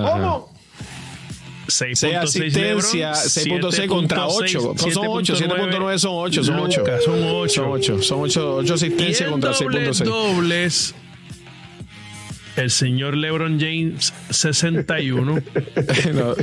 ¿Cómo? 0.02 0.52
6.6 1.66 1.94
6 1.94 2.14
asistencia, 2.16 3.12
6.6 3.12 3.86
contra 3.88 4.26
8. 4.26 4.60
Son 4.60 4.76
8, 5.08 5.34
7.9 5.34 5.98
son 5.98 6.10
8, 6.14 6.44
son 6.44 6.58
8. 6.60 6.80
Luka, 6.80 7.00
son 7.00 7.22
8. 7.22 7.54
Son 7.54 7.72
8, 7.72 8.02
son 8.02 8.20
8, 8.20 8.56
8 8.56 8.66
Y 8.66 8.72
asistencias 8.74 9.20
en 9.22 9.30
contra 9.30 9.52
dobles, 9.52 10.00
6.6. 10.00 10.04
dobles, 10.04 10.94
el 12.56 12.70
señor 12.70 13.16
LeBron 13.16 13.58
James, 13.58 14.12
61. 14.30 15.42
No, 16.14 16.34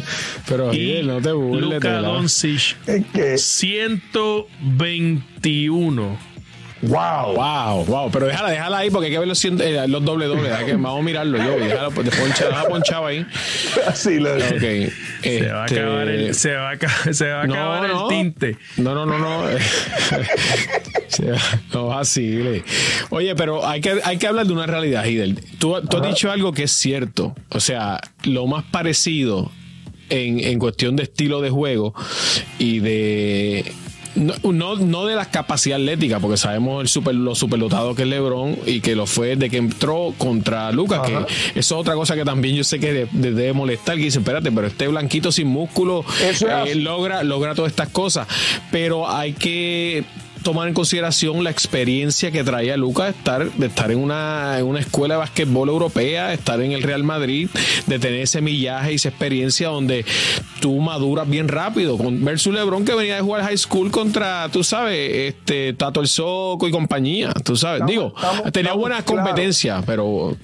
pero 0.47 0.73
y 0.73 0.77
Miguel, 0.77 1.07
no 1.07 1.21
te 1.21 1.31
burles. 1.31 1.75
Luka 1.75 2.01
Doncic, 2.01 2.75
Es 2.87 3.05
que, 3.13 3.37
121. 3.37 6.30
Wow. 6.83 7.33
Wow, 7.35 7.85
wow, 7.85 8.11
pero 8.11 8.27
déjala, 8.27 8.49
déjala 8.51 8.77
ahí 8.79 8.89
porque 8.89 9.07
hay 9.07 9.11
que 9.11 9.19
ver 9.19 9.27
los, 9.27 9.43
eh, 9.45 9.85
los 9.87 10.03
doble 10.03 10.25
doble. 10.25 10.49
que 10.65 10.73
vamos 10.73 10.99
a 10.99 11.03
mirarlo 11.03 11.37
yo. 11.37 11.57
Déjalo, 11.59 11.91
pues, 11.91 12.09
poncha, 12.15 12.45
deja 12.47 12.63
ponchado 12.67 13.05
ahí. 13.05 13.25
Así 13.87 14.19
lo 14.19 14.33
Ok. 14.33 14.39
Se 15.21 15.47
va 15.51 15.63
a 15.63 15.65
este, 15.65 15.79
acabar 15.79 16.07
el, 16.09 16.35
se 16.35 16.53
va 16.53 16.69
a, 16.69 16.71
aca- 16.73 17.13
se 17.13 17.27
va 17.29 17.41
a 17.41 17.47
No, 17.47 17.53
acabar 17.53 17.89
no. 17.89 18.01
el 18.03 18.07
tinte. 18.17 18.57
No, 18.77 18.95
no, 18.95 19.05
no, 19.05 19.17
no. 19.17 19.43
No 21.73 21.87
vacile. 21.87 22.63
Oye, 23.09 23.35
pero 23.35 23.67
hay 23.67 23.81
que, 23.81 23.99
hay 24.03 24.17
que 24.17 24.27
hablar 24.27 24.47
de 24.47 24.53
una 24.53 24.65
realidad, 24.65 25.05
Hidel. 25.05 25.39
Tú, 25.59 25.75
tú 25.89 25.97
has 25.97 26.03
dicho 26.07 26.31
algo 26.31 26.53
que 26.53 26.63
es 26.63 26.71
cierto. 26.71 27.35
O 27.49 27.59
sea, 27.59 27.99
lo 28.23 28.47
más 28.47 28.63
parecido 28.63 29.51
en, 30.09 30.39
en 30.39 30.57
cuestión 30.59 30.95
de 30.95 31.03
estilo 31.03 31.41
de 31.41 31.49
juego 31.49 31.93
y 32.59 32.79
de. 32.79 33.71
No, 34.15 34.33
no, 34.51 34.75
no 34.75 35.05
de 35.05 35.15
la 35.15 35.25
capacidad 35.25 35.77
atlética, 35.79 36.19
porque 36.19 36.35
sabemos 36.37 36.81
el 36.81 36.87
super, 36.89 37.15
lo 37.15 37.33
superdotado 37.33 37.95
que 37.95 38.01
es 38.01 38.07
LeBron 38.09 38.57
y 38.65 38.81
que 38.81 38.95
lo 38.95 39.05
fue 39.05 39.35
de 39.37 39.49
que 39.49 39.57
entró 39.57 40.13
contra 40.17 40.71
Lucas, 40.71 41.01
que 41.07 41.59
eso 41.59 41.59
es 41.59 41.71
otra 41.71 41.93
cosa 41.95 42.15
que 42.15 42.25
también 42.25 42.55
yo 42.55 42.63
sé 42.65 42.79
que 42.79 42.91
de- 42.91 43.07
de- 43.11 43.31
debe 43.31 43.53
molestar, 43.53 43.95
que 43.95 44.03
dice, 44.03 44.19
espérate, 44.19 44.51
pero 44.51 44.67
este 44.67 44.87
blanquito 44.89 45.31
sin 45.31 45.47
músculo 45.47 46.03
eh, 46.65 46.75
logra, 46.75 47.23
logra 47.23 47.55
todas 47.55 47.71
estas 47.71 47.89
cosas. 47.89 48.27
Pero 48.69 49.09
hay 49.09 49.31
que 49.33 50.03
tomar 50.43 50.67
en 50.67 50.73
consideración 50.73 51.43
la 51.43 51.49
experiencia 51.51 52.31
que 52.31 52.43
traía 52.43 52.77
Lucas 52.77 53.07
de 53.07 53.11
estar, 53.17 53.51
de 53.51 53.67
estar 53.67 53.91
en 53.91 53.99
una, 53.99 54.57
en 54.59 54.65
una 54.65 54.79
escuela 54.79 55.15
de 55.15 55.19
básquetbol 55.19 55.69
europea, 55.69 56.33
estar 56.33 56.59
en 56.61 56.71
el 56.71 56.81
Real 56.83 57.03
Madrid, 57.03 57.49
de 57.87 57.99
tener 57.99 58.21
ese 58.21 58.41
millaje 58.41 58.93
y 58.93 58.95
esa 58.95 59.09
experiencia 59.09 59.69
donde 59.69 60.05
tú 60.59 60.79
maduras 60.79 61.29
bien 61.29 61.47
rápido. 61.47 61.97
Con, 61.97 62.23
versus 62.23 62.53
LeBron 62.53 62.85
que 62.85 62.93
venía 62.95 63.15
de 63.15 63.21
jugar 63.21 63.43
high 63.43 63.57
school 63.57 63.91
contra, 63.91 64.49
tú 64.49 64.63
sabes, 64.63 65.33
este 65.35 65.73
Tato 65.73 66.01
el 66.01 66.07
Soco 66.07 66.67
y 66.67 66.71
compañía, 66.71 67.31
tú 67.43 67.55
sabes. 67.55 67.81
Estamos- 67.81 67.91
Digo, 67.91 68.13
estamos- 68.15 68.51
tenía 68.51 68.69
estamos 68.69 68.77
buenas 68.81 69.03
competencias, 69.03 69.83
pero 69.85 70.37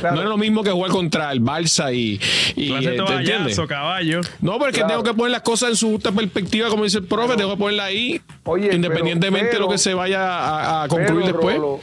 Claro. 0.00 0.16
no 0.16 0.20
era 0.22 0.30
lo 0.30 0.36
mismo 0.36 0.62
que 0.62 0.70
jugar 0.70 0.90
contra 0.90 1.30
el 1.32 1.40
Barça 1.40 1.94
y, 1.94 2.20
y 2.56 2.68
¿te 2.80 2.96
entiendes? 2.96 3.58
caballo. 3.68 4.20
No, 4.40 4.52
pero 4.58 4.66
es 4.70 4.74
que 4.74 4.80
Claro. 4.80 4.88
tengo 4.88 5.02
que 5.04 5.14
poner 5.14 5.30
las 5.32 5.42
cosas 5.42 5.70
en 5.70 5.76
su 5.76 5.90
justa 5.90 6.12
perspectiva, 6.12 6.68
como 6.68 6.84
dice 6.84 6.98
el 6.98 7.04
profe, 7.04 7.36
tengo 7.36 7.50
que 7.52 7.56
ponerla 7.56 7.84
ahí, 7.84 8.20
Oye, 8.44 8.74
independientemente 8.74 9.43
pero- 9.50 9.60
lo 9.64 9.68
que 9.68 9.78
se 9.78 9.94
vaya 9.94 10.20
a, 10.22 10.82
a 10.84 10.88
concluir 10.88 11.24
Pero, 11.26 11.36
después. 11.38 11.56
Rolo, 11.56 11.80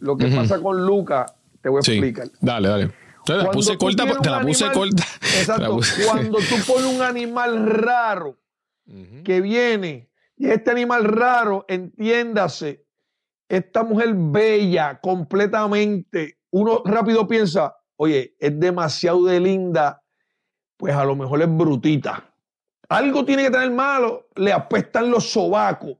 lo 0.00 0.16
que 0.16 0.26
pasa 0.28 0.60
con 0.60 0.84
Luca, 0.86 1.26
te 1.62 1.68
voy 1.68 1.78
a 1.80 1.82
Sí. 1.82 1.92
explicar. 1.92 2.28
Dale, 2.40 2.68
dale. 2.68 2.86
Te 3.24 3.32
la 3.32 3.38
Cuando 3.40 3.50
puse 3.52 3.72
tú 3.72 3.78
corta, 3.78 4.04
tienes 4.04 4.22
te 4.22 4.30
la 4.30 4.38
un 4.38 4.46
puse 4.46 4.64
animal- 4.64 4.88
corta. 4.90 5.04
Te 5.20 5.26
la 5.34 5.40
Exacto. 5.40 5.76
puse- 5.76 6.06
Cuando 6.06 6.38
tú 6.38 6.54
pones 6.66 6.94
un 6.94 7.02
animal 7.02 7.66
raro 7.66 8.38
que 9.24 9.40
viene, 9.40 10.10
y 10.36 10.48
este 10.48 10.70
animal 10.70 11.04
raro, 11.04 11.64
entiéndase, 11.68 12.84
esta 13.48 13.82
mujer 13.82 14.14
bella 14.14 15.00
completamente, 15.00 16.38
uno 16.50 16.82
rápido 16.84 17.26
piensa, 17.26 17.74
oye, 17.96 18.36
es 18.38 18.58
demasiado 18.60 19.24
de 19.24 19.40
linda, 19.40 20.02
pues 20.76 20.94
a 20.94 21.04
lo 21.04 21.16
mejor 21.16 21.42
es 21.42 21.48
brutita. 21.48 22.32
Algo 22.88 23.24
tiene 23.24 23.44
que 23.44 23.50
tener 23.50 23.70
malo, 23.72 24.28
le 24.36 24.52
apestan 24.52 25.10
los 25.10 25.28
sobacos. 25.30 25.96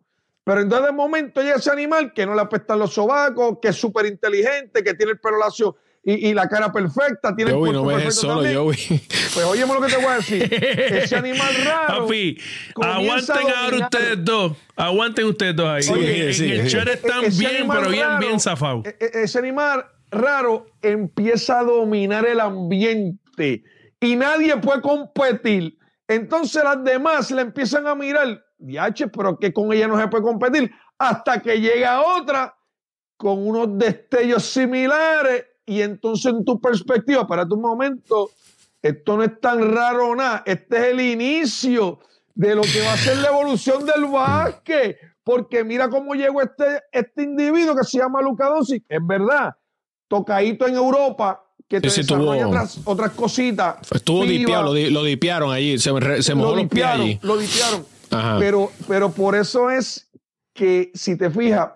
Pero 0.47 0.61
entonces 0.61 0.87
de 0.87 0.93
momento 0.93 1.43
llega 1.43 1.57
ese 1.57 1.73
animal 1.73 2.12
que 2.15 2.25
no 2.25 2.33
le 2.37 2.41
apestan 2.41 2.79
los 2.79 2.95
sobacos, 2.95 3.59
que 3.61 3.69
es 3.69 3.76
súper 3.76 4.07
inteligente, 4.07 4.85
que 4.85 4.95
tiene 4.95 5.11
el 5.12 5.19
pelo 5.19 5.38
lacio 5.41 5.75
y, 6.05 6.29
y 6.29 6.35
la 6.35 6.49
cara 6.49 6.71
perfecta, 6.71 7.35
tiene 7.35 7.50
el 7.50 7.57
Joey, 7.57 7.73
cuerpo 7.73 7.81
no 7.81 7.87
me 7.88 7.93
perfecto 7.95 8.21
solo, 8.21 8.35
también. 8.43 8.57
Joey. 8.57 9.00
Pues 9.35 9.45
óyeme 9.45 9.75
lo 9.75 9.81
que 9.81 9.88
te 9.88 9.97
voy 9.97 10.07
a 10.07 10.15
decir. 10.19 10.55
Ese 10.55 11.17
animal 11.17 11.53
raro. 11.65 12.03
Papi, 12.05 12.38
aguanten 12.81 13.37
ahora 13.57 13.76
ustedes 13.79 14.25
dos. 14.25 14.53
Aguanten 14.76 15.25
ustedes 15.26 15.57
dos 15.57 15.67
ahí. 15.69 15.83
Sigue, 15.83 15.97
Porque 15.97 16.12
sigue, 16.12 16.26
en 16.29 16.35
sigue, 16.35 16.61
el 16.61 16.69
chat 16.69 16.88
están 16.95 17.21
bien, 17.37 17.69
pero 17.69 17.91
bien, 17.91 18.07
raro, 18.07 18.21
bien 18.21 18.38
zafados. 18.38 18.87
e- 18.87 18.97
e- 19.00 19.23
Ese 19.25 19.38
animal 19.41 19.85
raro 20.12 20.69
empieza 20.81 21.59
a 21.59 21.65
dominar 21.65 22.25
el 22.25 22.38
ambiente 22.38 23.65
y 23.99 24.15
nadie 24.15 24.57
puede 24.59 24.81
competir. 24.81 25.76
Entonces 26.07 26.62
las 26.62 26.85
demás 26.85 27.33
le 27.33 27.43
empiezan 27.43 27.88
a 27.88 27.97
mirar, 27.97 28.45
diache, 28.59 29.09
pero 29.09 29.39
que 29.39 29.53
con 29.53 29.73
ella 29.73 29.89
no 29.89 29.99
se 30.01 30.09
puede 30.09 30.23
competir, 30.25 30.71
hasta 30.99 31.41
que 31.41 31.61
llega 31.61 32.01
otra 32.19 32.55
con 33.17 33.47
unos 33.47 33.79
destellos 33.79 34.45
similares 34.45 35.45
y 35.65 35.81
entonces 35.83 36.33
en 36.33 36.45
tu 36.45 36.61
perspectiva, 36.61 37.27
para 37.27 37.47
tu 37.47 37.57
momento, 37.57 38.31
esto 38.83 39.17
no 39.17 39.25
es 39.25 39.41
tan 39.41 39.75
raro 39.75 40.15
nada, 40.15 40.43
este 40.47 40.77
es 40.77 40.85
el 40.93 41.01
inicio 41.01 41.99
de 42.35 42.55
lo 42.55 42.63
que 42.63 42.83
va 42.83 42.93
a 42.93 42.97
ser 42.97 43.17
la 43.19 43.29
evolución 43.29 43.85
del 43.87 44.05
básquet, 44.07 44.99
porque 45.25 45.65
mira 45.65 45.89
cómo 45.89 46.15
llegó 46.15 46.41
este, 46.43 46.83
este 46.93 47.23
individuo 47.23 47.75
que 47.75 47.85
se 47.85 47.99
llama 47.99 48.21
Luka 48.23 48.47
Doncic, 48.49 48.85
es 48.89 49.01
verdad, 49.05 49.57
tocadito 50.09 50.67
en 50.69 50.77
Europa, 50.77 51.43
que 51.67 51.81
te 51.81 51.89
desarrolla 51.89 52.43
tuvo- 52.45 52.49
otras, 52.51 52.79
otras 52.85 53.11
cositas. 53.13 53.77
Estuvo 53.91 54.23
FIBA, 54.23 54.33
dipiado, 54.39 54.75
lo, 54.75 54.91
lo 54.91 55.03
dipiaron 55.03 55.51
allí, 55.53 55.79
se, 55.79 55.91
mojó 55.91 56.51
lo 56.51 56.57
los 56.63 56.69
pies 56.69 56.87
allí. 56.87 57.19
lo 57.23 57.37
dipiaron. 57.39 57.85
Pero, 58.11 58.71
pero 58.89 59.11
por 59.11 59.35
eso 59.35 59.71
es 59.71 60.11
que, 60.53 60.91
si 60.95 61.17
te 61.17 61.31
fijas, 61.31 61.71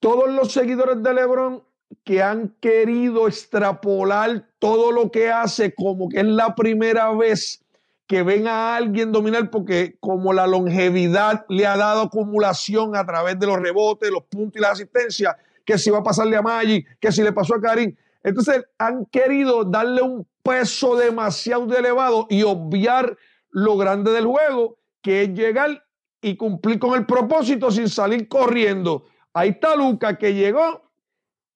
todos 0.00 0.30
los 0.30 0.52
seguidores 0.52 1.02
de 1.02 1.14
LeBron 1.14 1.62
que 2.04 2.22
han 2.22 2.54
querido 2.60 3.28
extrapolar 3.28 4.48
todo 4.58 4.92
lo 4.92 5.10
que 5.10 5.30
hace 5.30 5.74
como 5.74 6.08
que 6.08 6.20
es 6.20 6.26
la 6.26 6.54
primera 6.54 7.12
vez 7.12 7.64
que 8.06 8.22
ven 8.22 8.46
a 8.46 8.76
alguien 8.76 9.10
dominar, 9.10 9.50
porque 9.50 9.96
como 9.98 10.32
la 10.32 10.46
longevidad 10.46 11.44
le 11.48 11.66
ha 11.66 11.76
dado 11.76 12.02
acumulación 12.02 12.94
a 12.94 13.04
través 13.04 13.38
de 13.38 13.46
los 13.46 13.58
rebotes, 13.58 14.10
los 14.10 14.22
puntos 14.24 14.58
y 14.58 14.62
la 14.62 14.70
asistencia, 14.70 15.36
que 15.64 15.76
si 15.76 15.90
va 15.90 15.98
a 15.98 16.04
pasarle 16.04 16.36
a 16.36 16.42
Magic, 16.42 16.86
que 17.00 17.10
si 17.10 17.22
le 17.22 17.32
pasó 17.32 17.56
a 17.56 17.60
Karim. 17.60 17.96
Entonces 18.22 18.64
han 18.78 19.06
querido 19.06 19.64
darle 19.64 20.02
un 20.02 20.26
peso 20.42 20.96
demasiado 20.96 21.76
elevado 21.76 22.26
y 22.30 22.44
obviar 22.44 23.16
lo 23.50 23.76
grande 23.76 24.12
del 24.12 24.26
juego, 24.26 24.75
que 25.06 25.22
es 25.22 25.28
llegar 25.34 25.84
y 26.20 26.34
cumplir 26.34 26.80
con 26.80 26.98
el 26.98 27.06
propósito 27.06 27.70
sin 27.70 27.88
salir 27.88 28.26
corriendo. 28.26 29.04
Ahí 29.32 29.50
está 29.50 29.76
Luca 29.76 30.18
que 30.18 30.34
llegó 30.34 30.90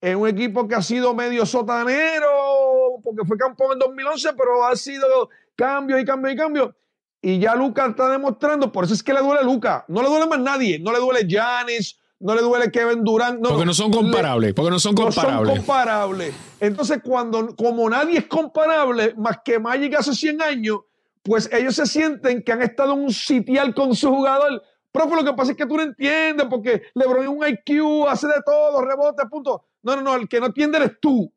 en 0.00 0.19
un 0.19 0.28
equipo 0.28 0.69
que 0.69 0.76
ha 0.76 0.83
sido 0.83 1.16
medio 1.16 1.45
sotanero, 1.45 3.00
porque 3.02 3.26
fue 3.26 3.37
campeón 3.37 3.73
en 3.73 3.80
2011, 3.80 4.35
pero 4.35 4.64
ha 4.64 4.76
sido 4.76 5.30
cambio 5.57 5.99
y 5.99 6.04
cambio 6.04 6.30
y 6.30 6.37
cambio. 6.37 6.76
Y 7.21 7.40
ya 7.40 7.57
Luca 7.57 7.87
está 7.87 8.09
demostrando, 8.09 8.71
por 8.71 8.85
eso 8.85 8.95
es 8.95 9.02
que 9.02 9.12
le 9.12 9.21
duele 9.21 9.40
a 9.40 9.42
Luca. 9.42 9.85
No 9.88 10.00
le 10.00 10.09
duele 10.09 10.26
más 10.26 10.38
nadie. 10.38 10.78
No 10.78 10.92
le 10.92 11.00
duele 11.00 11.26
Janis, 11.28 11.99
no 12.21 12.37
le 12.37 12.42
duele 12.42 12.71
Kevin 12.71 13.02
Durant. 13.02 13.42
porque 13.42 13.66
no 13.66 13.75
son 13.75 13.90
comparables. 13.90 14.54
Porque 14.54 14.71
no 14.71 14.78
son 14.78 14.95
comparables. 14.95 15.40
No 15.40 15.47
son 15.49 15.57
comparables. 15.57 16.35
Entonces, 16.61 17.00
cuando, 17.02 17.57
como 17.57 17.90
nadie 17.90 18.19
es 18.19 18.26
comparable, 18.26 19.12
más 19.16 19.40
que 19.45 19.59
Magic 19.59 19.97
hace 19.97 20.14
100 20.14 20.40
años, 20.40 20.83
pues 21.23 21.49
ellos 21.53 21.75
se 21.75 21.87
sienten 21.87 22.43
que 22.43 22.53
han 22.53 22.62
estado 22.62 22.95
en 22.95 23.00
un 23.05 23.12
sitial 23.12 23.75
con 23.75 23.95
su 23.95 24.09
jugador. 24.11 24.62
Profe, 24.91 25.17
lo 25.17 25.25
que 25.25 25.35
pasa 25.35 25.53
es 25.53 25.57
que 25.57 25.67
tú 25.67 25.77
no 25.77 25.83
entiendes, 25.83 26.47
porque 26.50 26.83
LeBron 26.95 27.23
es 27.23 27.29
un 27.29 27.47
IQ, 27.47 28.09
hace 28.09 28.27
de 28.27 28.43
todo, 28.45 28.83
rebote, 28.83 29.27
punto. 29.27 29.67
No, 29.83 29.97
no, 29.97 30.03
no, 30.03 30.15
el 30.17 30.29
que 30.29 30.41
no 30.41 30.47
entiende 30.47 30.79
eres 30.79 30.99
tú. 31.00 31.33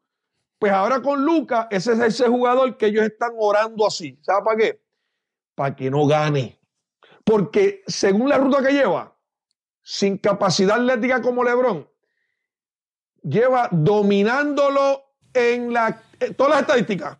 Pues 0.58 0.72
ahora 0.72 1.02
con 1.02 1.24
Luca, 1.24 1.68
ese 1.70 1.94
es 1.94 2.00
ese 2.00 2.28
jugador 2.28 2.78
que 2.78 2.88
ellos 2.88 3.04
están 3.04 3.32
orando 3.38 3.86
así. 3.86 4.18
¿Sabes 4.22 4.44
para 4.46 4.58
qué? 4.58 4.84
para 5.56 5.76
que 5.76 5.90
no 5.90 6.06
gane. 6.06 6.60
Porque 7.24 7.84
según 7.88 8.30
la 8.30 8.38
ruta 8.38 8.64
que 8.64 8.74
lleva, 8.74 9.16
sin 9.82 10.18
capacidad 10.18 10.78
atlética 10.80 11.22
como 11.22 11.44
Lebron, 11.44 11.90
lleva 13.22 13.70
dominándolo 13.72 15.04
en 15.34 15.74
la, 15.74 16.02
todas 16.36 16.52
las 16.52 16.62
estadísticas. 16.62 17.18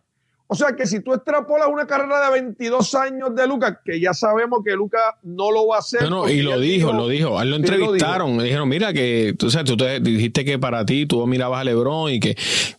O 0.54 0.56
sea 0.56 0.76
que 0.76 0.86
si 0.86 1.00
tú 1.00 1.12
extrapolas 1.12 1.66
una 1.66 1.84
carrera 1.84 2.26
de 2.26 2.30
22 2.30 2.94
años 2.94 3.34
de 3.34 3.44
Lucas, 3.48 3.78
que 3.84 3.98
ya 3.98 4.14
sabemos 4.14 4.60
que 4.64 4.70
Lucas 4.74 5.02
no 5.24 5.50
lo 5.50 5.66
va 5.66 5.76
a 5.76 5.78
hacer. 5.80 6.02
No, 6.02 6.10
no, 6.10 6.28
y 6.28 6.42
lo 6.42 6.60
dijo, 6.60 6.92
lo 6.92 7.08
dijo. 7.08 7.36
A 7.36 7.42
él 7.42 7.50
lo 7.50 7.56
entrevistaron. 7.56 8.38
Le 8.38 8.44
dijeron, 8.44 8.68
mira, 8.68 8.92
que 8.92 9.34
tú, 9.36 9.50
sabes, 9.50 9.68
tú 9.68 9.76
te 9.76 9.98
dijiste 9.98 10.44
que 10.44 10.56
para 10.56 10.86
ti 10.86 11.06
tú 11.06 11.26
mirabas 11.26 11.60
a 11.60 11.64
Lebron 11.64 12.12
y 12.12 12.20
que 12.20 12.36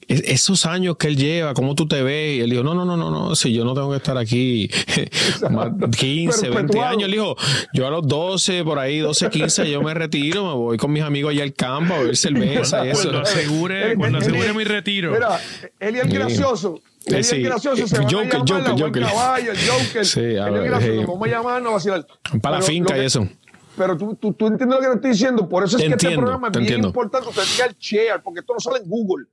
esos 0.07 0.65
años 0.65 0.95
que 0.95 1.07
él 1.07 1.17
lleva, 1.17 1.53
cómo 1.53 1.75
tú 1.75 1.85
te 1.85 2.01
ves. 2.01 2.37
Y 2.37 2.39
él 2.39 2.49
dijo, 2.49 2.63
no, 2.63 2.73
no, 2.73 2.85
no, 2.85 2.95
no, 2.95 3.11
no, 3.11 3.35
si 3.35 3.51
yo 3.51 3.65
no 3.65 3.73
tengo 3.73 3.91
que 3.91 3.97
estar 3.97 4.17
aquí 4.17 4.69
15, 4.69 6.49
20 6.51 6.79
años. 6.79 7.03
Él 7.03 7.11
dijo, 7.11 7.35
yo 7.73 7.87
a 7.87 7.89
los 7.89 8.07
12, 8.07 8.63
por 8.63 8.79
ahí, 8.79 8.99
12, 8.99 9.29
15, 9.29 9.69
yo 9.69 9.81
me 9.81 9.93
retiro, 9.93 10.47
me 10.47 10.53
voy 10.53 10.77
con 10.77 10.93
mis 10.93 11.03
amigos 11.03 11.31
allá 11.31 11.43
al 11.43 11.53
campo 11.53 11.93
a 11.93 11.99
ver 12.03 12.15
cerveza 12.15 12.85
y 12.85 12.91
eso. 12.91 13.09
Cuando 13.09 13.19
asegure, 13.19 13.95
cuando 13.97 14.19
asegure 14.19 14.53
mi 14.53 14.63
retiro. 14.63 15.11
Mira, 15.11 15.41
él 15.77 15.97
es 15.97 16.09
gracioso 16.09 16.79
Sí, 17.05 17.41
gracioso, 17.43 17.87
se 17.87 17.97
Joker, 17.97 18.17
van 18.17 18.33
a 18.33 18.39
Joker, 18.39 18.71
Joker. 18.71 18.79
Joker. 18.79 19.03
Caballo, 19.03 19.51
el 19.51 19.57
Joker. 19.57 20.05
Sí, 20.05 20.37
a 20.37 20.49
ver, 20.49 20.63
gracioso, 20.63 21.05
¿cómo 21.05 21.25
llamarnos? 21.25 21.73
Vacilar. 21.73 22.07
Para 22.41 22.57
la 22.57 22.61
finca 22.63 22.97
y 22.97 23.05
eso. 23.05 23.27
Pero 23.77 23.97
tú, 23.97 24.15
tú, 24.15 24.33
tú, 24.33 24.47
entiendes 24.47 24.77
lo 24.77 24.81
que 24.81 24.87
te 24.87 24.95
estoy 24.95 25.11
diciendo. 25.11 25.49
Por 25.49 25.63
eso 25.63 25.77
es 25.77 25.83
que 25.83 25.89
este 25.89 26.15
programa 26.15 26.47
es 26.47 26.59
bien 26.59 26.83
importante. 26.83 27.27
Usted 27.27 27.43
diga 27.43 27.65
el 27.65 27.75
share, 27.77 28.21
porque 28.23 28.39
esto 28.39 28.53
no 28.53 28.59
sale 28.59 28.79
en 28.79 28.89
Google. 28.89 29.25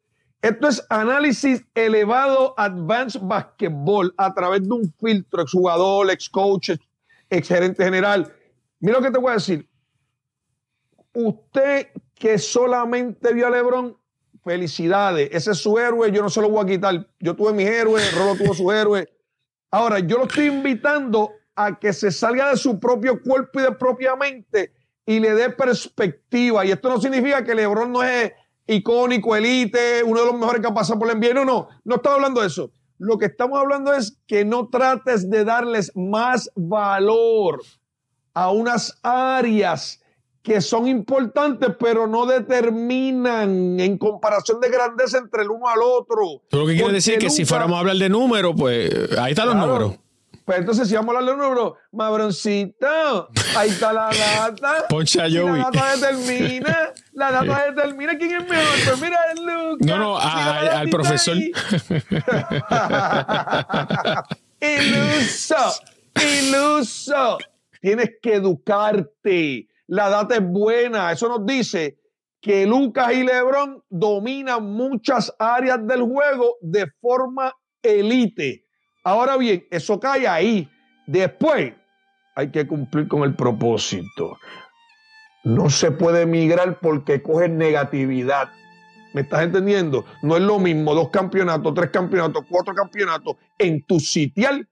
Esto 0.43 0.69
es 0.69 0.85
análisis 0.89 1.65
elevado 1.73 2.55
advanced 2.57 3.21
basketball 3.23 4.13
a 4.17 4.35
través 4.35 4.63
de 4.65 4.73
un 4.73 4.93
filtro, 5.01 5.43
exjugador, 5.43 6.11
ex 6.11 6.29
coach, 6.29 6.71
ex 7.31 7.49
gerente 7.49 7.85
general. 7.85 8.33
Mira 8.81 8.99
lo 8.99 9.05
que 9.05 9.13
te 9.13 9.19
voy 9.19 9.31
a 9.31 9.35
decir. 9.35 9.69
Usted 11.15 11.89
que 12.17 12.39
solamente 12.39 13.33
vio 13.33 13.47
a 13.47 13.51
LeBron, 13.51 13.97
felicidades, 14.43 15.29
ese 15.33 15.53
es 15.53 15.59
su 15.59 15.79
héroe, 15.79 16.11
yo 16.11 16.23
no 16.23 16.31
se 16.31 16.41
lo 16.41 16.49
voy 16.49 16.65
a 16.65 16.67
quitar. 16.67 17.07
Yo 17.21 17.35
tuve 17.35 17.53
mi 17.53 17.65
héroe, 17.65 18.03
Rolo 18.11 18.37
tuvo 18.37 18.55
su 18.55 18.71
héroe. 18.71 19.09
Ahora, 19.71 20.01
yo 20.01 20.19
lo 20.19 20.25
estoy 20.25 20.47
invitando 20.47 21.33
a 21.55 21.79
que 21.79 21.93
se 21.93 22.11
salga 22.11 22.51
de 22.51 22.57
su 22.57 22.79
propio 22.79 23.23
cuerpo 23.23 23.61
y 23.61 23.63
de 23.63 23.73
propia 23.73 24.17
mente 24.17 24.73
y 25.07 25.21
le 25.21 25.35
dé 25.35 25.51
perspectiva. 25.51 26.65
Y 26.65 26.73
esto 26.73 26.89
no 26.89 27.01
significa 27.01 27.45
que 27.45 27.55
LeBron 27.55 27.93
no 27.93 28.03
es 28.03 28.33
icónico, 28.67 29.35
elite, 29.37 30.03
uno 30.03 30.21
de 30.21 30.27
los 30.27 30.35
mejores 30.39 30.61
que 30.61 30.69
ha 30.69 30.75
pasado 30.75 30.99
por 30.99 31.11
el 31.11 31.19
NBA. 31.19 31.35
No, 31.35 31.45
no, 31.45 31.69
no 31.85 31.95
estamos 31.97 32.17
hablando 32.17 32.41
de 32.41 32.47
eso. 32.49 32.71
Lo 32.99 33.19
que 33.19 33.27
estamos 33.27 33.59
hablando 33.59 33.93
es 33.95 34.19
que 34.27 34.45
no 34.45 34.69
trates 34.69 35.29
de 35.29 35.45
darles 35.45 35.91
más 35.97 36.51
valor 36.55 37.61
a 38.35 38.51
unas 38.51 38.99
áreas 39.03 40.02
que 40.43 40.61
son 40.61 40.89
importantes, 40.89 41.71
pero 41.79 42.07
no 42.07 42.27
determinan 42.27 43.79
en 43.79 43.97
comparación 43.97 44.61
de 44.61 44.69
grandeza 44.71 45.19
entre 45.19 45.43
el 45.43 45.51
uno 45.51 45.69
al 45.69 45.81
otro. 45.83 46.43
Tú 46.49 46.59
lo 46.59 46.67
que 46.67 46.75
quieres 46.75 46.93
decir 46.93 47.19
que 47.19 47.31
si 47.31 47.45
fuéramos 47.45 47.77
a 47.77 47.81
hablar 47.81 47.97
de 47.97 48.09
números, 48.09 48.55
pues 48.57 49.17
ahí 49.19 49.33
están 49.33 49.47
los 49.47 49.57
números. 49.57 49.95
Pues 50.45 50.59
entonces, 50.59 50.89
si 50.89 50.97
vamos 50.97 51.15
a 51.15 51.19
hablar 51.19 51.37
de 51.37 51.43
números, 51.43 51.75
Mabroncito, 51.93 53.29
ahí 53.57 53.71
está 53.71 53.93
la 53.93 54.11
data. 54.37 54.89
Poncha 54.89 55.23
Joey. 55.31 55.61
La 55.61 55.71
data 55.71 55.97
determina, 55.97 56.93
la 57.13 57.31
data 57.31 57.65
determina 57.73 58.19
quién 58.19 58.33
es 58.33 58.49
mejor. 58.49 58.79
Pues 58.85 59.01
mira, 59.01 59.19
Lucas. 59.37 59.87
No, 59.87 59.99
no, 59.99 60.19
al 60.19 60.91
profesor. 60.91 61.37
iluso, 64.61 65.57
iluso. 66.21 67.39
Tienes 67.81 68.11
que 68.21 68.35
educarte 68.35 69.69
la 69.87 70.09
data 70.09 70.37
es 70.37 70.43
buena. 70.43 71.13
Eso 71.13 71.29
nos 71.29 71.45
dice 71.47 71.99
que 72.41 72.67
Lucas 72.67 73.13
y 73.13 73.23
Lebron 73.23 73.83
dominan 73.89 74.65
muchas 74.65 75.35
áreas 75.39 75.87
del 75.87 76.03
juego 76.03 76.57
de 76.61 76.87
forma 77.01 77.53
elite. 77.83 78.65
Ahora 79.05 79.37
bien, 79.37 79.65
eso 79.71 79.99
cae 79.99 80.27
ahí. 80.27 80.69
Después 81.07 81.73
hay 82.35 82.51
que 82.51 82.67
cumplir 82.67 83.09
con 83.09 83.23
el 83.23 83.35
propósito. 83.35 84.39
No 85.45 85.71
se 85.71 85.91
puede 85.91 86.27
migrar 86.27 86.79
porque 86.81 87.23
coge 87.23 87.49
negatividad. 87.49 88.51
¿Me 89.13 89.23
estás 89.23 89.43
entendiendo? 89.43 90.07
No 90.23 90.37
es 90.37 90.43
lo 90.43 90.59
mismo 90.59 90.95
dos 90.95 91.11
campeonatos, 91.11 91.75
tres 91.75 91.91
campeonatos, 91.91 92.45
cuatro 92.49 92.75
campeonatos 92.75 93.37
en 93.59 93.85
tu 93.85 94.01
sitial 94.01 94.67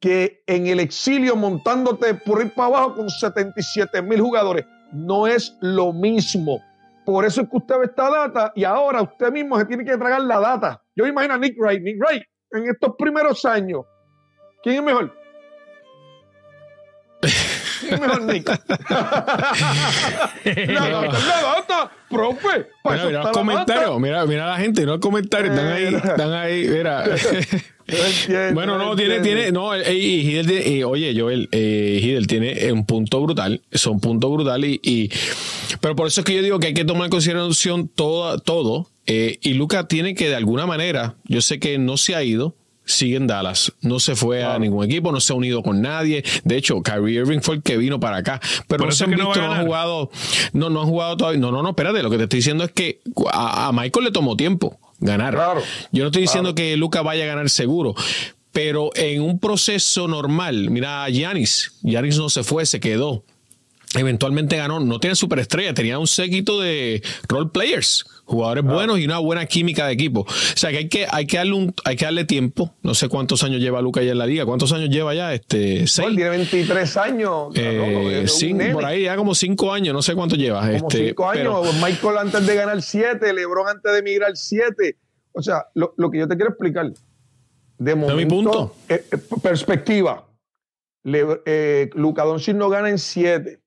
que 0.00 0.42
en 0.46 0.66
el 0.66 0.80
exilio 0.80 1.36
montándote 1.36 2.14
por 2.14 2.42
ir 2.42 2.52
para 2.54 2.68
abajo 2.68 2.96
con 2.96 3.08
77 3.08 4.02
mil 4.02 4.20
jugadores. 4.20 4.64
No 4.92 5.26
es 5.26 5.56
lo 5.60 5.92
mismo. 5.92 6.60
Por 7.04 7.24
eso 7.24 7.42
es 7.42 7.48
que 7.48 7.56
usted 7.56 7.78
ve 7.78 7.84
esta 7.86 8.10
data 8.10 8.52
y 8.54 8.64
ahora 8.64 9.02
usted 9.02 9.30
mismo 9.32 9.58
se 9.58 9.66
tiene 9.66 9.84
que 9.84 9.96
tragar 9.96 10.22
la 10.22 10.40
data. 10.40 10.82
Yo 10.96 11.06
imagino 11.06 11.34
a 11.34 11.38
Nick 11.38 11.58
Wright. 11.58 11.82
Nick 11.82 11.98
Wright, 12.00 12.22
en 12.52 12.70
estos 12.70 12.94
primeros 12.98 13.44
años, 13.44 13.82
¿quién 14.62 14.76
es 14.76 14.82
mejor? 14.82 15.14
Mira, 22.84 23.06
mira 23.06 23.22
los 23.22 23.32
comentarios, 23.32 24.00
mira, 24.00 24.26
mira 24.26 24.50
la 24.50 24.58
gente, 24.58 24.84
no 24.84 24.92
los 24.92 25.00
comentarios, 25.00 25.54
están 25.54 25.72
ahí, 25.72 25.94
están 25.94 26.32
ahí, 26.32 26.68
mira. 26.68 27.04
bueno, 28.54 28.78
no, 28.78 28.94
tiene, 28.94 29.20
tiene, 29.20 29.52
no, 29.52 29.74
eh, 29.74 29.94
y, 29.94 30.36
eh, 30.36 30.84
oye, 30.84 31.18
Joel, 31.18 31.48
eh, 31.50 32.00
Hidel 32.02 32.26
tiene 32.26 32.72
un 32.72 32.86
punto 32.86 33.20
brutal, 33.20 33.62
son 33.72 34.00
puntos 34.00 34.30
brutales 34.30 34.78
y, 34.82 35.10
pero 35.80 35.96
por 35.96 36.06
eso 36.06 36.20
es 36.20 36.24
que 36.24 36.34
yo 36.34 36.42
digo 36.42 36.58
que 36.58 36.68
hay 36.68 36.74
que 36.74 36.84
tomar 36.84 37.06
en 37.06 37.10
consideración 37.10 37.88
todo, 37.88 38.38
todo, 38.38 38.90
y 39.06 39.54
Luca 39.54 39.88
tiene 39.88 40.14
que 40.14 40.28
de 40.28 40.36
alguna 40.36 40.66
manera, 40.66 41.16
yo 41.24 41.40
sé 41.40 41.58
que 41.58 41.78
no 41.78 41.96
se 41.96 42.14
ha 42.14 42.22
ido, 42.22 42.54
sigue 42.84 43.16
en 43.16 43.26
Dallas, 43.26 43.72
no 43.80 43.98
se 44.00 44.14
fue 44.14 44.44
a 44.44 44.58
ningún 44.58 44.84
equipo, 44.84 45.12
no 45.12 45.20
se 45.20 45.32
ha 45.32 45.36
unido 45.36 45.62
con 45.62 45.80
nadie, 45.80 46.24
de 46.44 46.56
hecho, 46.56 46.82
Kyrie 46.82 47.20
Irving 47.20 47.40
fue 47.40 47.56
el 47.56 47.62
que 47.62 47.76
vino 47.76 47.98
para 48.00 48.18
acá, 48.18 48.40
pero 48.68 48.84
no 48.84 48.92
se 48.92 49.04
han 49.04 49.10
visto, 49.10 49.34
no, 49.34 49.52
han 49.52 49.64
jugado, 49.64 50.10
no, 50.52 50.70
no 50.70 50.82
han 50.82 50.88
jugado 50.88 51.16
todavía, 51.16 51.40
no, 51.40 51.50
no, 51.50 51.62
no, 51.62 51.70
espérate, 51.70 52.02
lo 52.02 52.10
que 52.10 52.18
te 52.18 52.24
estoy 52.24 52.38
diciendo 52.38 52.64
es 52.64 52.72
que 52.72 53.00
a 53.32 53.70
Michael 53.72 54.04
le 54.04 54.10
tomó 54.10 54.36
tiempo, 54.36 54.78
ganar. 55.00 55.34
Yo 55.92 56.02
no 56.02 56.08
estoy 56.08 56.22
diciendo 56.22 56.54
que 56.54 56.76
Luca 56.76 57.02
vaya 57.02 57.24
a 57.24 57.26
ganar 57.26 57.50
seguro, 57.50 57.94
pero 58.52 58.90
en 58.94 59.22
un 59.22 59.38
proceso 59.38 60.06
normal, 60.08 60.70
mira 60.70 61.04
a 61.04 61.10
Giannis, 61.10 61.72
Giannis 61.82 62.18
no 62.18 62.28
se 62.28 62.44
fue, 62.44 62.66
se 62.66 62.80
quedó. 62.80 63.24
Eventualmente 63.96 64.56
ganó, 64.56 64.80
no 64.80 64.98
tiene 64.98 65.14
superestrella, 65.14 65.72
tenía 65.72 65.98
un 66.00 66.08
séquito 66.08 66.60
de 66.60 67.00
role 67.28 67.50
players, 67.52 68.04
jugadores 68.24 68.64
buenos 68.64 68.98
y 68.98 69.04
una 69.04 69.18
buena 69.18 69.46
química 69.46 69.86
de 69.86 69.92
equipo. 69.92 70.20
O 70.20 70.56
sea 70.56 70.70
que 70.70 70.78
hay 70.78 70.88
que, 70.88 71.06
hay 71.10 71.26
que, 71.26 71.36
darle, 71.36 71.52
un, 71.54 71.74
hay 71.84 71.96
que 71.96 72.04
darle 72.04 72.24
tiempo. 72.24 72.74
No 72.82 72.94
sé 72.94 73.08
cuántos 73.08 73.42
años 73.42 73.60
lleva 73.60 73.80
Luca 73.82 74.02
ya 74.02 74.12
en 74.12 74.18
la 74.18 74.26
liga. 74.26 74.44
¿Cuántos 74.44 74.72
años 74.72 74.88
lleva 74.90 75.14
ya? 75.14 75.34
Este, 75.34 75.86
seis. 75.86 76.14
tiene 76.14 76.30
23 76.30 76.96
años. 76.96 77.48
Eh, 77.54 78.26
por 78.72 78.84
ahí 78.84 79.04
ya 79.04 79.16
como 79.16 79.34
cinco 79.34 79.72
años, 79.72 79.94
no 79.94 80.02
sé 80.02 80.14
cuánto 80.14 80.36
lleva. 80.36 80.60
Como 80.60 80.88
este, 80.88 81.08
cinco 81.08 81.28
años. 81.28 81.74
Michael 81.82 82.18
antes 82.18 82.46
de 82.46 82.54
ganar 82.54 82.82
siete, 82.82 83.32
LeBron 83.32 83.68
antes 83.68 83.92
de 83.92 83.98
emigrar 83.98 84.36
siete. 84.36 84.96
O 85.32 85.42
sea, 85.42 85.66
lo, 85.74 86.10
que 86.10 86.18
yo 86.18 86.28
te 86.28 86.36
quiero 86.36 86.50
explicar, 86.50 86.92
de 87.78 87.94
momento, 87.94 88.16
mi 88.16 88.26
punto? 88.26 88.76
Eh, 88.88 89.04
eh, 89.10 89.18
perspectiva. 89.42 90.28
Le, 91.02 91.42
eh, 91.44 91.90
Luca 91.94 92.22
Doncic 92.22 92.54
no 92.54 92.68
gana 92.68 92.88
en 92.88 92.98
7 92.98 93.63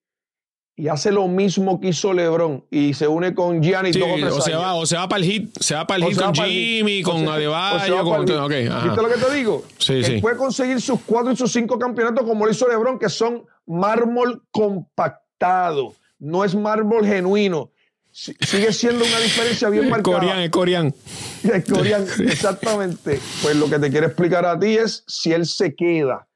y 0.80 0.88
hace 0.90 1.12
lo 1.12 1.28
mismo 1.28 1.80
que 1.82 1.88
hizo 1.88 2.14
LeBron 2.14 2.64
y 2.70 2.94
se 2.94 3.08
une 3.08 3.34
con 3.34 3.62
Gianni 3.64 3.92
Sí, 3.94 4.00
o 4.02 4.06
tres 4.14 4.32
o, 4.32 4.42
se 4.42 4.54
va, 4.54 4.76
o 4.76 4.86
se 4.86 4.96
va 4.96 5.10
para 5.10 5.20
el 5.24 5.26
hit, 5.30 5.58
se 5.60 5.74
va 5.74 5.88
para 5.88 6.06
el 6.06 6.12
hit 6.14 6.22
con. 6.22 6.34
Jimmy, 6.36 7.02
con 7.02 7.18
se- 7.18 7.24
o 7.24 7.26
se 7.26 7.32
Adebayo, 7.34 7.96
va 7.96 8.04
con. 8.04 8.26
para 8.26 8.38
el 8.38 8.44
ok, 8.46 8.52
hit. 8.52 8.72
ajá. 8.72 8.86
¿Viste 8.86 9.02
lo 9.02 9.10
que 9.10 9.16
te 9.26 9.34
digo? 9.36 9.64
Sí, 9.80 9.94
Él 9.94 10.06
sí. 10.06 10.18
puede 10.22 10.38
conseguir 10.38 10.80
sus 10.80 11.00
cuatro 11.06 11.32
y 11.32 11.36
sus 11.36 11.52
cinco 11.52 11.80
campeonatos 11.80 12.24
como 12.26 12.46
lo 12.46 12.52
hizo 12.52 12.68
LeBron, 12.68 13.00
que 13.00 13.10
son 13.10 13.44
mármol 13.66 14.44
compactado, 14.52 15.96
no 16.20 16.44
es 16.46 16.56
mármol 16.56 17.06
genuino. 17.06 17.72
Si- 18.12 18.36
Sigue 18.42 18.74
siendo 18.74 19.06
una 19.06 19.20
diferencia 19.20 19.70
bien 19.70 19.86
Es 19.86 19.90
marcada. 19.92 20.18
coreano, 20.20 20.42
es 20.42 20.50
coreano. 20.50 20.92
El 21.44 21.64
coreano, 21.64 22.06
exactamente. 22.28 23.20
Pues 23.44 23.56
lo 23.56 23.70
que 23.70 23.78
te 23.80 23.90
quiero 23.92 24.08
explicar 24.08 24.46
a 24.46 24.58
ti 24.60 24.78
es 24.78 25.04
si 25.08 25.32
él 25.34 25.46
se 25.46 25.76
queda 25.76 26.28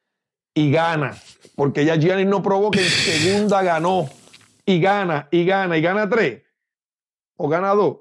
y 0.53 0.71
gana, 0.71 1.15
porque 1.55 1.85
ya 1.85 1.95
Giannis 1.95 2.27
no 2.27 2.43
probó 2.43 2.69
que 2.71 2.81
en 2.81 2.89
segunda 2.89 3.63
ganó 3.63 4.09
y 4.65 4.79
gana 4.79 5.27
y 5.31 5.45
gana 5.45 5.77
y 5.77 5.81
gana 5.81 6.09
tres 6.09 6.43
o 7.37 7.47
gana 7.49 7.69
dos, 7.69 7.97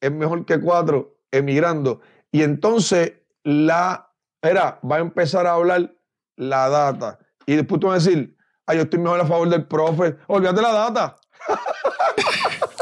es 0.00 0.12
mejor 0.12 0.44
que 0.44 0.60
cuatro 0.60 1.18
emigrando. 1.30 2.00
Y 2.30 2.42
entonces 2.42 3.14
la 3.44 4.12
era, 4.42 4.78
va 4.88 4.96
a 4.96 5.00
empezar 5.00 5.46
a 5.46 5.54
hablar 5.54 5.94
la 6.36 6.68
data. 6.68 7.18
Y 7.46 7.56
después 7.56 7.80
tú 7.80 7.86
vas 7.88 8.04
a 8.04 8.08
decir, 8.10 8.36
ay, 8.66 8.76
yo 8.76 8.82
estoy 8.84 9.00
mejor 9.00 9.20
a 9.20 9.26
favor 9.26 9.48
del 9.48 9.66
profe. 9.66 10.16
Olvídate 10.26 10.62
la 10.62 10.72
data. 10.72 11.16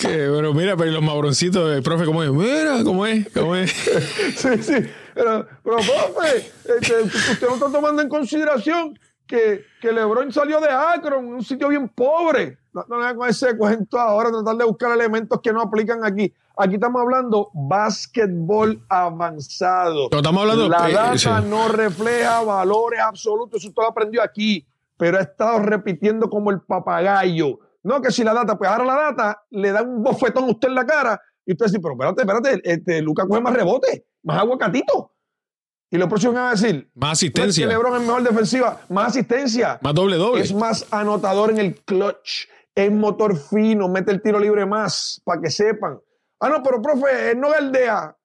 Que, 0.00 0.08
pero 0.08 0.52
mira, 0.52 0.76
pero 0.76 0.90
los 0.90 1.02
mabroncitos 1.02 1.70
del 1.70 1.80
profe, 1.80 2.04
¿cómo 2.04 2.24
es? 2.24 2.30
Mira, 2.32 2.82
¿cómo 2.82 3.06
es? 3.06 3.28
¿Cómo 3.32 3.54
es? 3.54 3.70
Sí, 4.36 4.60
sí. 4.60 4.74
Pero, 5.14 5.46
pero 5.62 5.76
profe, 5.76 6.50
este, 6.64 7.02
usted 7.02 7.46
no 7.46 7.54
está 7.54 7.70
tomando 7.70 8.02
en 8.02 8.08
consideración 8.08 8.98
que, 9.26 9.64
que 9.80 9.92
LeBron 9.92 10.32
salió 10.32 10.60
de 10.60 10.68
Akron, 10.68 11.26
un 11.26 11.42
sitio 11.42 11.68
bien 11.68 11.88
pobre. 11.88 12.58
No, 12.72 12.84
no 12.88 13.16
con 13.16 13.28
ese 13.28 13.56
cuento 13.56 13.98
ahora, 13.98 14.30
tratar 14.30 14.56
de 14.56 14.64
buscar 14.64 14.92
elementos 14.92 15.40
que 15.42 15.52
no 15.52 15.60
aplican 15.60 16.04
aquí. 16.04 16.32
Aquí 16.56 16.74
estamos 16.74 17.00
hablando 17.00 17.50
básquetbol 17.54 18.84
avanzado. 18.88 20.08
Pero 20.10 20.20
estamos 20.20 20.42
hablando 20.42 20.68
La 20.68 20.90
eh, 20.90 20.92
data 20.92 21.18
sí. 21.18 21.28
no 21.48 21.68
refleja 21.68 22.42
valores 22.42 23.00
absolutos. 23.00 23.60
Eso 23.60 23.68
usted 23.68 23.82
lo 23.82 23.88
aprendió 23.88 24.22
aquí, 24.22 24.66
pero 24.96 25.18
ha 25.18 25.22
estado 25.22 25.60
repitiendo 25.60 26.28
como 26.28 26.50
el 26.50 26.60
papagayo. 26.60 27.58
No, 27.82 28.00
que 28.00 28.10
si 28.10 28.22
la 28.22 28.34
data, 28.34 28.56
pues 28.56 28.70
ahora 28.70 28.84
la 28.84 28.94
data 28.94 29.42
le 29.50 29.72
da 29.72 29.82
un 29.82 30.02
bofetón 30.02 30.44
a 30.44 30.48
usted 30.48 30.68
en 30.68 30.74
la 30.74 30.86
cara 30.86 31.20
y 31.44 31.52
usted 31.52 31.66
dice, 31.66 31.80
pero 31.80 31.94
espérate, 31.94 32.22
espérate, 32.22 32.60
este, 32.64 33.02
Lucas 33.02 33.26
coge 33.28 33.40
más 33.40 33.54
rebote, 33.54 34.06
más 34.22 34.38
aguacatito. 34.38 35.12
Y 35.92 35.98
lo 35.98 36.08
próximo 36.08 36.32
que 36.32 36.38
va 36.38 36.48
a 36.48 36.52
decir, 36.52 36.90
Más 36.94 37.22
es 37.22 37.30
que 37.30 37.42
asistencia, 37.42 37.66
LeBron 37.66 38.00
es 38.00 38.00
mejor 38.00 38.22
defensiva, 38.22 38.80
más 38.88 39.08
asistencia, 39.08 39.78
más 39.82 39.94
doble 39.94 40.16
doble. 40.16 40.40
es 40.40 40.54
más 40.54 40.90
anotador 40.90 41.50
en 41.50 41.58
el 41.58 41.74
clutch, 41.82 42.48
es 42.74 42.90
motor 42.90 43.36
fino, 43.36 43.90
mete 43.90 44.10
el 44.10 44.22
tiro 44.22 44.40
libre 44.40 44.64
más, 44.64 45.20
para 45.22 45.42
que 45.42 45.50
sepan. 45.50 46.00
Ah, 46.40 46.48
no, 46.48 46.62
pero 46.62 46.80
profe, 46.80 47.32
él 47.32 47.40
no 47.40 47.50
galdea. 47.50 48.16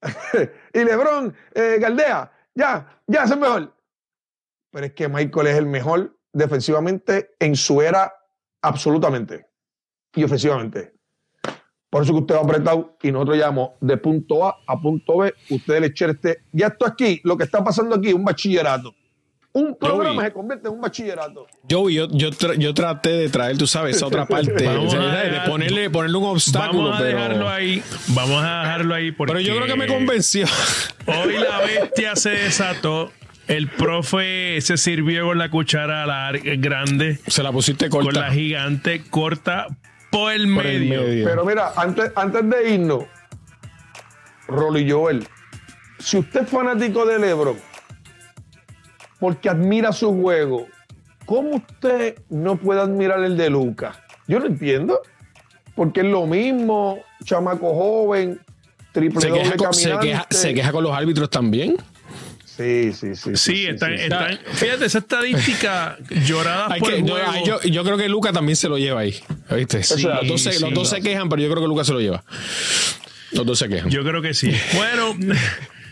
y 0.72 0.78
LeBron 0.82 1.36
eh, 1.54 1.76
galdea. 1.78 2.32
Ya, 2.54 3.02
ya, 3.06 3.24
es 3.24 3.30
el 3.30 3.38
mejor. 3.38 3.76
Pero 4.72 4.86
es 4.86 4.94
que 4.94 5.06
Michael 5.06 5.46
es 5.48 5.58
el 5.58 5.66
mejor 5.66 6.18
defensivamente 6.32 7.34
en 7.38 7.54
su 7.54 7.82
era, 7.82 8.14
absolutamente. 8.62 9.46
Y 10.14 10.24
ofensivamente. 10.24 10.93
Por 11.94 12.02
eso 12.02 12.12
que 12.12 12.18
usted 12.22 12.34
va 12.34 12.40
apretado 12.40 12.96
y 13.00 13.12
nosotros 13.12 13.38
llamamos 13.38 13.68
de 13.80 13.96
punto 13.96 14.44
A 14.48 14.56
a 14.66 14.80
punto 14.80 15.18
B. 15.18 15.32
Usted 15.48 15.80
le 15.80 15.86
echa 15.86 16.06
este. 16.06 16.38
Ya 16.50 16.66
esto 16.66 16.84
aquí, 16.86 17.20
lo 17.22 17.36
que 17.36 17.44
está 17.44 17.62
pasando 17.62 17.94
aquí, 17.94 18.08
es 18.08 18.14
un 18.14 18.24
bachillerato. 18.24 18.92
Un 19.52 19.76
programa 19.78 20.14
Joey. 20.14 20.26
se 20.26 20.32
convierte 20.32 20.66
en 20.66 20.74
un 20.74 20.80
bachillerato. 20.80 21.46
Joey, 21.70 21.94
yo, 21.94 22.08
yo, 22.10 22.30
tra- 22.32 22.58
yo 22.58 22.74
traté 22.74 23.10
de 23.10 23.28
traer, 23.28 23.56
tú 23.56 23.68
sabes, 23.68 23.94
esa 23.94 24.08
otra 24.08 24.26
parte. 24.28 24.64
Vamos 24.66 24.92
o 24.92 24.96
sea, 25.00 25.20
a 25.20 25.22
de 25.22 25.40
ponerle, 25.48 25.88
ponerle 25.88 26.16
un 26.18 26.24
obstáculo. 26.24 26.82
Vamos 26.82 26.96
a 26.96 27.02
pero, 27.04 27.16
dejarlo 27.16 27.48
ahí. 27.48 27.80
Vamos 28.08 28.42
a 28.42 28.60
dejarlo 28.62 28.94
ahí 28.96 29.12
porque 29.12 29.32
pero 29.34 29.40
yo 29.46 29.54
creo 29.54 29.66
que 29.68 29.76
me 29.76 29.86
convenció. 29.86 30.46
Hoy 31.06 31.34
la 31.38 31.60
bestia 31.60 32.16
se 32.16 32.30
desató. 32.30 33.12
El 33.46 33.68
profe 33.68 34.60
se 34.62 34.76
sirvió 34.76 35.26
con 35.26 35.38
la 35.38 35.48
cuchara 35.48 36.04
lar- 36.06 36.40
grande, 36.60 37.20
Se 37.28 37.44
la 37.44 37.52
pusiste 37.52 37.88
con 37.88 38.02
corta. 38.02 38.20
la 38.22 38.32
gigante 38.32 39.04
corta 39.10 39.68
por 40.14 40.32
el 40.32 40.54
por 40.54 40.66
el 40.66 40.80
medio. 40.80 41.02
medio. 41.02 41.24
Pero 41.26 41.44
mira, 41.44 41.72
antes, 41.76 42.12
antes 42.14 42.48
de 42.48 42.70
irnos, 42.70 43.04
Rolly 44.48 44.90
Joel, 44.90 45.26
si 45.98 46.18
usted 46.18 46.42
es 46.42 46.48
fanático 46.48 47.04
de 47.06 47.18
LeBron, 47.18 47.56
porque 49.18 49.48
admira 49.48 49.92
su 49.92 50.20
juego, 50.20 50.66
¿cómo 51.26 51.56
usted 51.56 52.18
no 52.28 52.56
puede 52.56 52.80
admirar 52.80 53.22
el 53.24 53.36
de 53.36 53.50
Lucas? 53.50 53.96
Yo 54.26 54.38
no 54.38 54.46
entiendo. 54.46 55.00
Porque 55.74 56.02
es 56.02 56.06
lo 56.06 56.24
mismo, 56.26 57.00
chamaco 57.24 57.74
joven, 57.74 58.40
triple 58.92 59.20
se, 59.20 59.28
doble 59.28 59.42
queja 59.42 59.56
con, 59.56 59.74
se, 59.74 59.90
caminante. 59.90 60.06
queja, 60.06 60.26
se 60.30 60.54
queja 60.54 60.70
con 60.70 60.84
los 60.84 60.92
árbitros 60.92 61.28
también. 61.30 61.76
Sí, 62.56 62.92
sí, 62.92 63.16
sí. 63.16 63.30
Sí, 63.36 63.66
están, 63.66 63.96
sí. 63.96 64.02
están- 64.04 64.38
fíjate, 64.52 64.84
esa 64.84 64.98
estadística 64.98 65.98
llorada 66.26 66.76
por 66.76 66.90
que- 66.92 67.02
yo, 67.02 67.14
juego. 67.16 67.46
yo, 67.46 67.60
yo 67.62 67.84
creo 67.84 67.96
que 67.96 68.08
Luca 68.08 68.32
también 68.32 68.56
se 68.56 68.68
lo 68.68 68.78
lleva 68.78 69.00
ahí. 69.00 69.18
¿Viste? 69.50 69.82
sea, 69.82 70.16
los 70.20 70.28
dos, 70.28 70.42
se, 70.42 70.52
sí, 70.52 70.60
los 70.62 70.72
dos 70.72 70.88
se 70.88 71.00
quejan, 71.00 71.28
pero 71.28 71.42
yo 71.42 71.48
creo 71.50 71.62
que 71.62 71.68
Luca 71.68 71.84
se 71.84 71.92
lo 71.92 72.00
lleva. 72.00 72.22
Los 73.32 73.44
dos 73.44 73.58
se 73.58 73.68
quejan. 73.68 73.90
Yo 73.90 74.04
creo 74.04 74.22
que 74.22 74.34
sí. 74.34 74.52
Bueno, 74.74 75.16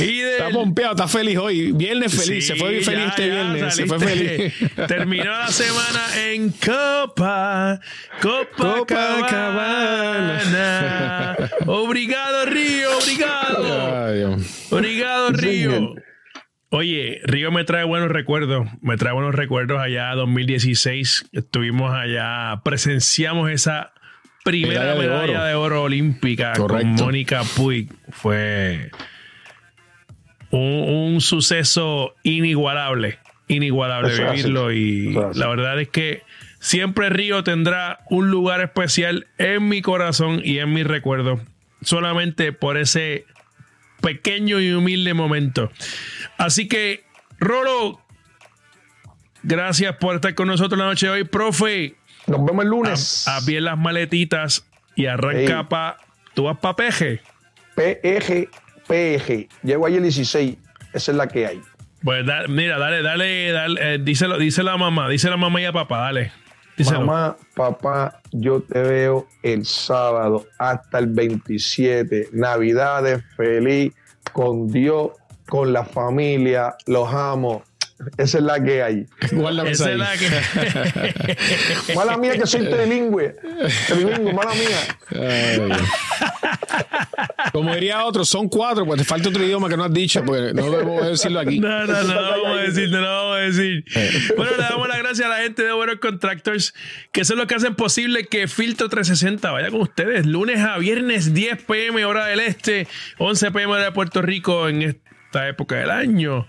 y 0.00 0.18
del- 0.20 0.32
Está 0.32 0.50
pompeado, 0.50 0.92
está 0.94 1.08
feliz 1.08 1.36
hoy. 1.38 1.72
Viernes 1.72 2.12
feliz. 2.12 2.46
Sí, 2.46 2.52
se 2.52 2.56
fue 2.56 2.80
feliz 2.80 3.02
ya, 3.02 3.08
este 3.08 3.26
ya 3.28 3.34
viernes. 3.34 3.74
Se 3.74 3.86
fue 3.86 3.98
feliz. 3.98 4.54
Terminó 4.88 5.30
la 5.30 5.48
semana 5.48 6.00
en 6.26 6.50
Copa. 6.50 7.80
Copacabana. 9.64 11.36
Obrigado, 11.66 12.46
Río. 12.46 12.88
Obrigado. 12.98 14.06
Ay, 14.06 14.16
Dios. 14.18 14.72
Obrigado, 14.72 15.30
Río. 15.30 15.94
Oye, 16.70 17.20
Río 17.24 17.52
me 17.52 17.64
trae 17.64 17.84
buenos 17.84 18.08
recuerdos. 18.10 18.66
Me 18.80 18.96
trae 18.96 19.12
buenos 19.12 19.34
recuerdos 19.34 19.78
allá 19.80 20.12
2016. 20.14 21.26
Estuvimos 21.32 21.92
allá, 21.94 22.60
presenciamos 22.64 23.50
esa 23.50 23.92
primera 24.44 24.80
Medalla 24.80 25.00
de 25.00 25.06
medalla 25.08 25.38
oro. 25.38 25.44
de 25.44 25.54
oro 25.54 25.82
olímpica 25.84 26.52
con. 26.54 26.84
Mónica 26.94 27.42
Puig. 27.56 27.90
Fue 28.10 28.90
un, 30.54 31.12
un 31.14 31.20
suceso 31.20 32.14
inigualable. 32.22 33.18
Inigualable 33.48 34.12
Eso 34.12 34.30
vivirlo. 34.30 34.72
Y 34.72 35.12
la 35.12 35.48
verdad 35.48 35.80
es 35.80 35.88
que 35.88 36.22
siempre 36.60 37.10
Río 37.10 37.44
tendrá 37.44 38.00
un 38.08 38.30
lugar 38.30 38.60
especial 38.62 39.26
en 39.38 39.68
mi 39.68 39.82
corazón 39.82 40.40
y 40.42 40.58
en 40.58 40.72
mi 40.72 40.82
recuerdo. 40.82 41.40
Solamente 41.82 42.52
por 42.52 42.78
ese 42.78 43.26
pequeño 44.00 44.60
y 44.60 44.72
humilde 44.72 45.12
momento. 45.12 45.70
Así 46.38 46.68
que, 46.68 47.04
Rolo, 47.38 48.00
gracias 49.42 49.96
por 49.96 50.16
estar 50.16 50.34
con 50.34 50.48
nosotros 50.48 50.78
la 50.78 50.86
noche 50.86 51.06
de 51.06 51.12
hoy, 51.12 51.24
profe. 51.24 51.96
Nos 52.26 52.44
vemos 52.44 52.64
el 52.64 52.70
lunes. 52.70 53.28
haz 53.28 53.44
bien 53.44 53.64
las 53.64 53.76
maletitas 53.76 54.66
y 54.96 55.06
arranca 55.06 55.58
Ey. 55.60 55.66
pa. 55.68 55.96
¿Tú 56.34 56.44
vas 56.44 56.58
pa' 56.58 56.74
peje? 56.74 57.20
PEG, 57.76 58.48
PEG. 58.86 59.48
Llego 59.62 59.86
ahí 59.86 59.96
el 59.96 60.02
16. 60.02 60.56
Esa 60.92 61.10
es 61.12 61.16
la 61.16 61.26
que 61.28 61.46
hay. 61.46 61.60
Pues 62.02 62.26
da- 62.26 62.46
mira, 62.48 62.78
dale, 62.78 63.02
dale, 63.02 63.50
dale 63.50 63.94
eh, 63.94 63.98
díselo, 63.98 64.38
dice 64.38 64.62
la 64.62 64.76
mamá, 64.76 65.08
dice 65.08 65.30
la 65.30 65.36
mamá 65.36 65.60
y 65.60 65.64
a 65.64 65.72
papá, 65.72 65.98
dale. 66.00 66.32
Díselo. 66.76 67.00
Mamá, 67.00 67.36
papá, 67.54 68.20
yo 68.32 68.60
te 68.60 68.80
veo 68.82 69.26
el 69.42 69.64
sábado 69.64 70.44
hasta 70.58 70.98
el 70.98 71.06
27. 71.06 72.28
Navidades, 72.32 73.22
feliz, 73.36 73.92
con 74.32 74.68
Dios, 74.68 75.10
con 75.48 75.72
la 75.72 75.84
familia, 75.84 76.74
los 76.86 77.12
amo. 77.14 77.62
Esa 78.18 78.38
es 78.38 78.44
la 78.44 78.62
que 78.62 78.82
hay. 78.82 79.06
Guárdame 79.32 79.70
esa 79.70 79.92
es 79.92 79.98
la 79.98 80.12
que. 80.16 81.94
Mala 81.94 82.16
mía 82.16 82.32
que 82.32 82.46
soy 82.46 82.68
trilingüe. 82.68 83.36
Trilingüe, 83.86 84.32
mala 84.32 84.52
mía. 84.54 84.78
Como 87.52 87.72
diría 87.74 88.04
otro, 88.04 88.24
son 88.24 88.48
cuatro, 88.48 88.84
pues 88.84 88.98
te 88.98 89.04
falta 89.04 89.28
otro 89.28 89.44
idioma 89.44 89.68
que 89.68 89.76
no 89.76 89.84
has 89.84 89.92
dicho, 89.92 90.24
porque 90.24 90.52
no 90.52 90.70
debo 90.70 91.02
decirlo 91.02 91.40
aquí. 91.40 91.60
No, 91.60 91.86
no, 91.86 92.02
no, 92.02 92.20
lo 92.20 92.30
vamos 92.30 92.58
a 92.58 92.62
decir, 92.62 92.90
no 92.90 93.00
lo 93.00 93.08
vamos 93.08 93.36
a 93.36 93.40
decir. 93.40 93.84
Bueno, 94.36 94.52
le 94.56 94.62
damos 94.62 94.88
las 94.88 94.98
gracias 94.98 95.26
a 95.26 95.30
la 95.30 95.38
gente 95.38 95.62
de 95.62 95.72
Buenos 95.72 96.00
Contractors, 96.00 96.74
que 97.12 97.24
son 97.24 97.38
los 97.38 97.46
que 97.46 97.54
hacen 97.54 97.76
posible 97.76 98.26
que 98.26 98.48
Filtro 98.48 98.88
360 98.88 99.50
vaya 99.52 99.70
con 99.70 99.82
ustedes 99.82 100.26
lunes 100.26 100.60
a 100.60 100.78
viernes, 100.78 101.32
10 101.32 101.62
pm 101.62 102.04
hora 102.04 102.26
del 102.26 102.40
este, 102.40 102.88
11 103.18 103.52
pm 103.52 103.72
hora 103.72 103.84
de 103.84 103.92
Puerto 103.92 104.20
Rico 104.20 104.68
en 104.68 104.82
esta 104.82 105.48
época 105.48 105.76
del 105.76 105.90
año. 105.90 106.46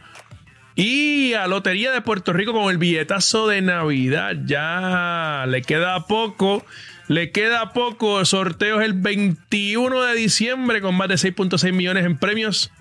Y 0.76 1.34
a 1.34 1.48
Lotería 1.48 1.92
de 1.92 2.02
Puerto 2.02 2.34
Rico 2.34 2.52
con 2.52 2.70
el 2.70 2.78
billetazo 2.78 3.48
de 3.48 3.62
Navidad. 3.62 4.36
Ya 4.46 5.46
le 5.48 5.62
queda 5.62 6.06
poco. 6.06 6.66
Le 7.08 7.32
queda 7.32 7.72
poco. 7.72 8.24
Sorteos 8.26 8.84
el 8.84 8.94
21 8.94 10.02
de 10.02 10.16
diciembre 10.16 10.82
con 10.82 10.96
más 10.96 11.08
de 11.08 11.16
6.6 11.16 11.72
millones 11.72 12.06
en 12.06 12.18
premios. 12.18 12.72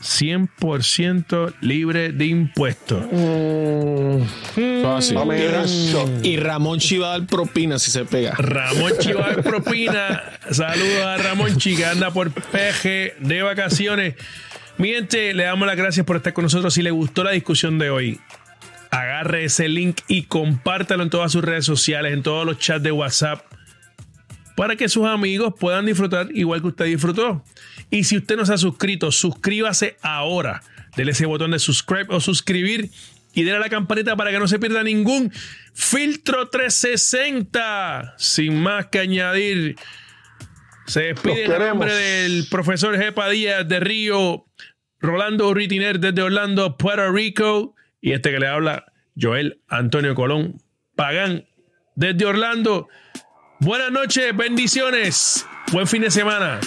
100% 0.00 1.54
libre 1.60 2.12
de 2.12 2.26
impuestos. 2.26 3.04
Fácil. 4.82 5.16
Dame 5.16 5.62
eso. 5.62 6.08
Y 6.22 6.36
Ramón 6.36 6.78
Chi 6.78 6.98
va 6.98 7.08
a 7.14 7.18
dar 7.18 7.26
propina 7.26 7.78
si 7.78 7.90
se 7.90 8.04
pega. 8.04 8.34
Ramón 8.36 8.92
Chi 8.98 9.12
va 9.12 9.26
a 9.26 9.28
dar 9.28 9.42
propina. 9.42 10.22
Saludos 10.50 11.04
a 11.04 11.16
Ramón 11.18 11.56
Chi 11.56 11.76
que 11.76 11.84
anda 11.84 12.10
por 12.10 12.30
peje 12.30 13.14
de 13.20 13.42
vacaciones. 13.42 14.14
Mi 14.78 14.90
gente, 14.90 15.32
le 15.32 15.44
damos 15.44 15.66
las 15.66 15.76
gracias 15.76 16.04
por 16.04 16.16
estar 16.16 16.34
con 16.34 16.42
nosotros. 16.42 16.74
Si 16.74 16.82
le 16.82 16.90
gustó 16.90 17.24
la 17.24 17.30
discusión 17.30 17.78
de 17.78 17.88
hoy, 17.88 18.20
agarre 18.90 19.44
ese 19.44 19.68
link 19.68 20.00
y 20.06 20.24
compártalo 20.24 21.02
en 21.02 21.08
todas 21.08 21.32
sus 21.32 21.42
redes 21.42 21.64
sociales, 21.64 22.12
en 22.12 22.22
todos 22.22 22.44
los 22.44 22.58
chats 22.58 22.82
de 22.82 22.92
WhatsApp, 22.92 23.42
para 24.54 24.76
que 24.76 24.90
sus 24.90 25.06
amigos 25.06 25.54
puedan 25.58 25.86
disfrutar 25.86 26.28
igual 26.34 26.60
que 26.60 26.68
usted 26.68 26.84
disfrutó. 26.84 27.42
Y 27.90 28.04
si 28.04 28.18
usted 28.18 28.36
no 28.36 28.44
se 28.44 28.52
ha 28.52 28.58
suscrito, 28.58 29.10
suscríbase 29.12 29.96
ahora. 30.02 30.62
Dele 30.94 31.12
ese 31.12 31.24
botón 31.24 31.52
de 31.52 31.58
subscribe 31.58 32.06
o 32.10 32.20
suscribir 32.20 32.90
y 33.32 33.44
déle 33.44 33.56
a 33.56 33.60
la 33.60 33.70
campanita 33.70 34.14
para 34.14 34.30
que 34.30 34.38
no 34.38 34.48
se 34.48 34.58
pierda 34.58 34.82
ningún 34.82 35.32
filtro 35.72 36.48
360. 36.48 38.14
Sin 38.18 38.60
más 38.60 38.86
que 38.86 38.98
añadir, 38.98 39.76
se 40.86 41.02
despide 41.02 41.44
en 41.44 41.58
nombre 41.58 41.92
del 41.92 42.46
profesor 42.50 42.96
Jepa 42.96 43.28
Díaz 43.28 43.66
de 43.68 43.80
Río, 43.80 44.46
Rolando 45.00 45.52
Ritiner 45.52 46.00
desde 46.00 46.22
Orlando, 46.22 46.76
Puerto 46.76 47.10
Rico, 47.12 47.74
y 48.00 48.12
este 48.12 48.30
que 48.30 48.38
le 48.38 48.48
habla, 48.48 48.92
Joel 49.20 49.60
Antonio 49.68 50.14
Colón 50.14 50.60
Pagán 50.94 51.46
desde 51.94 52.24
Orlando. 52.24 52.88
Buenas 53.58 53.90
noches, 53.90 54.36
bendiciones, 54.36 55.46
buen 55.72 55.86
fin 55.86 56.02
de 56.02 56.10
semana. 56.10 56.60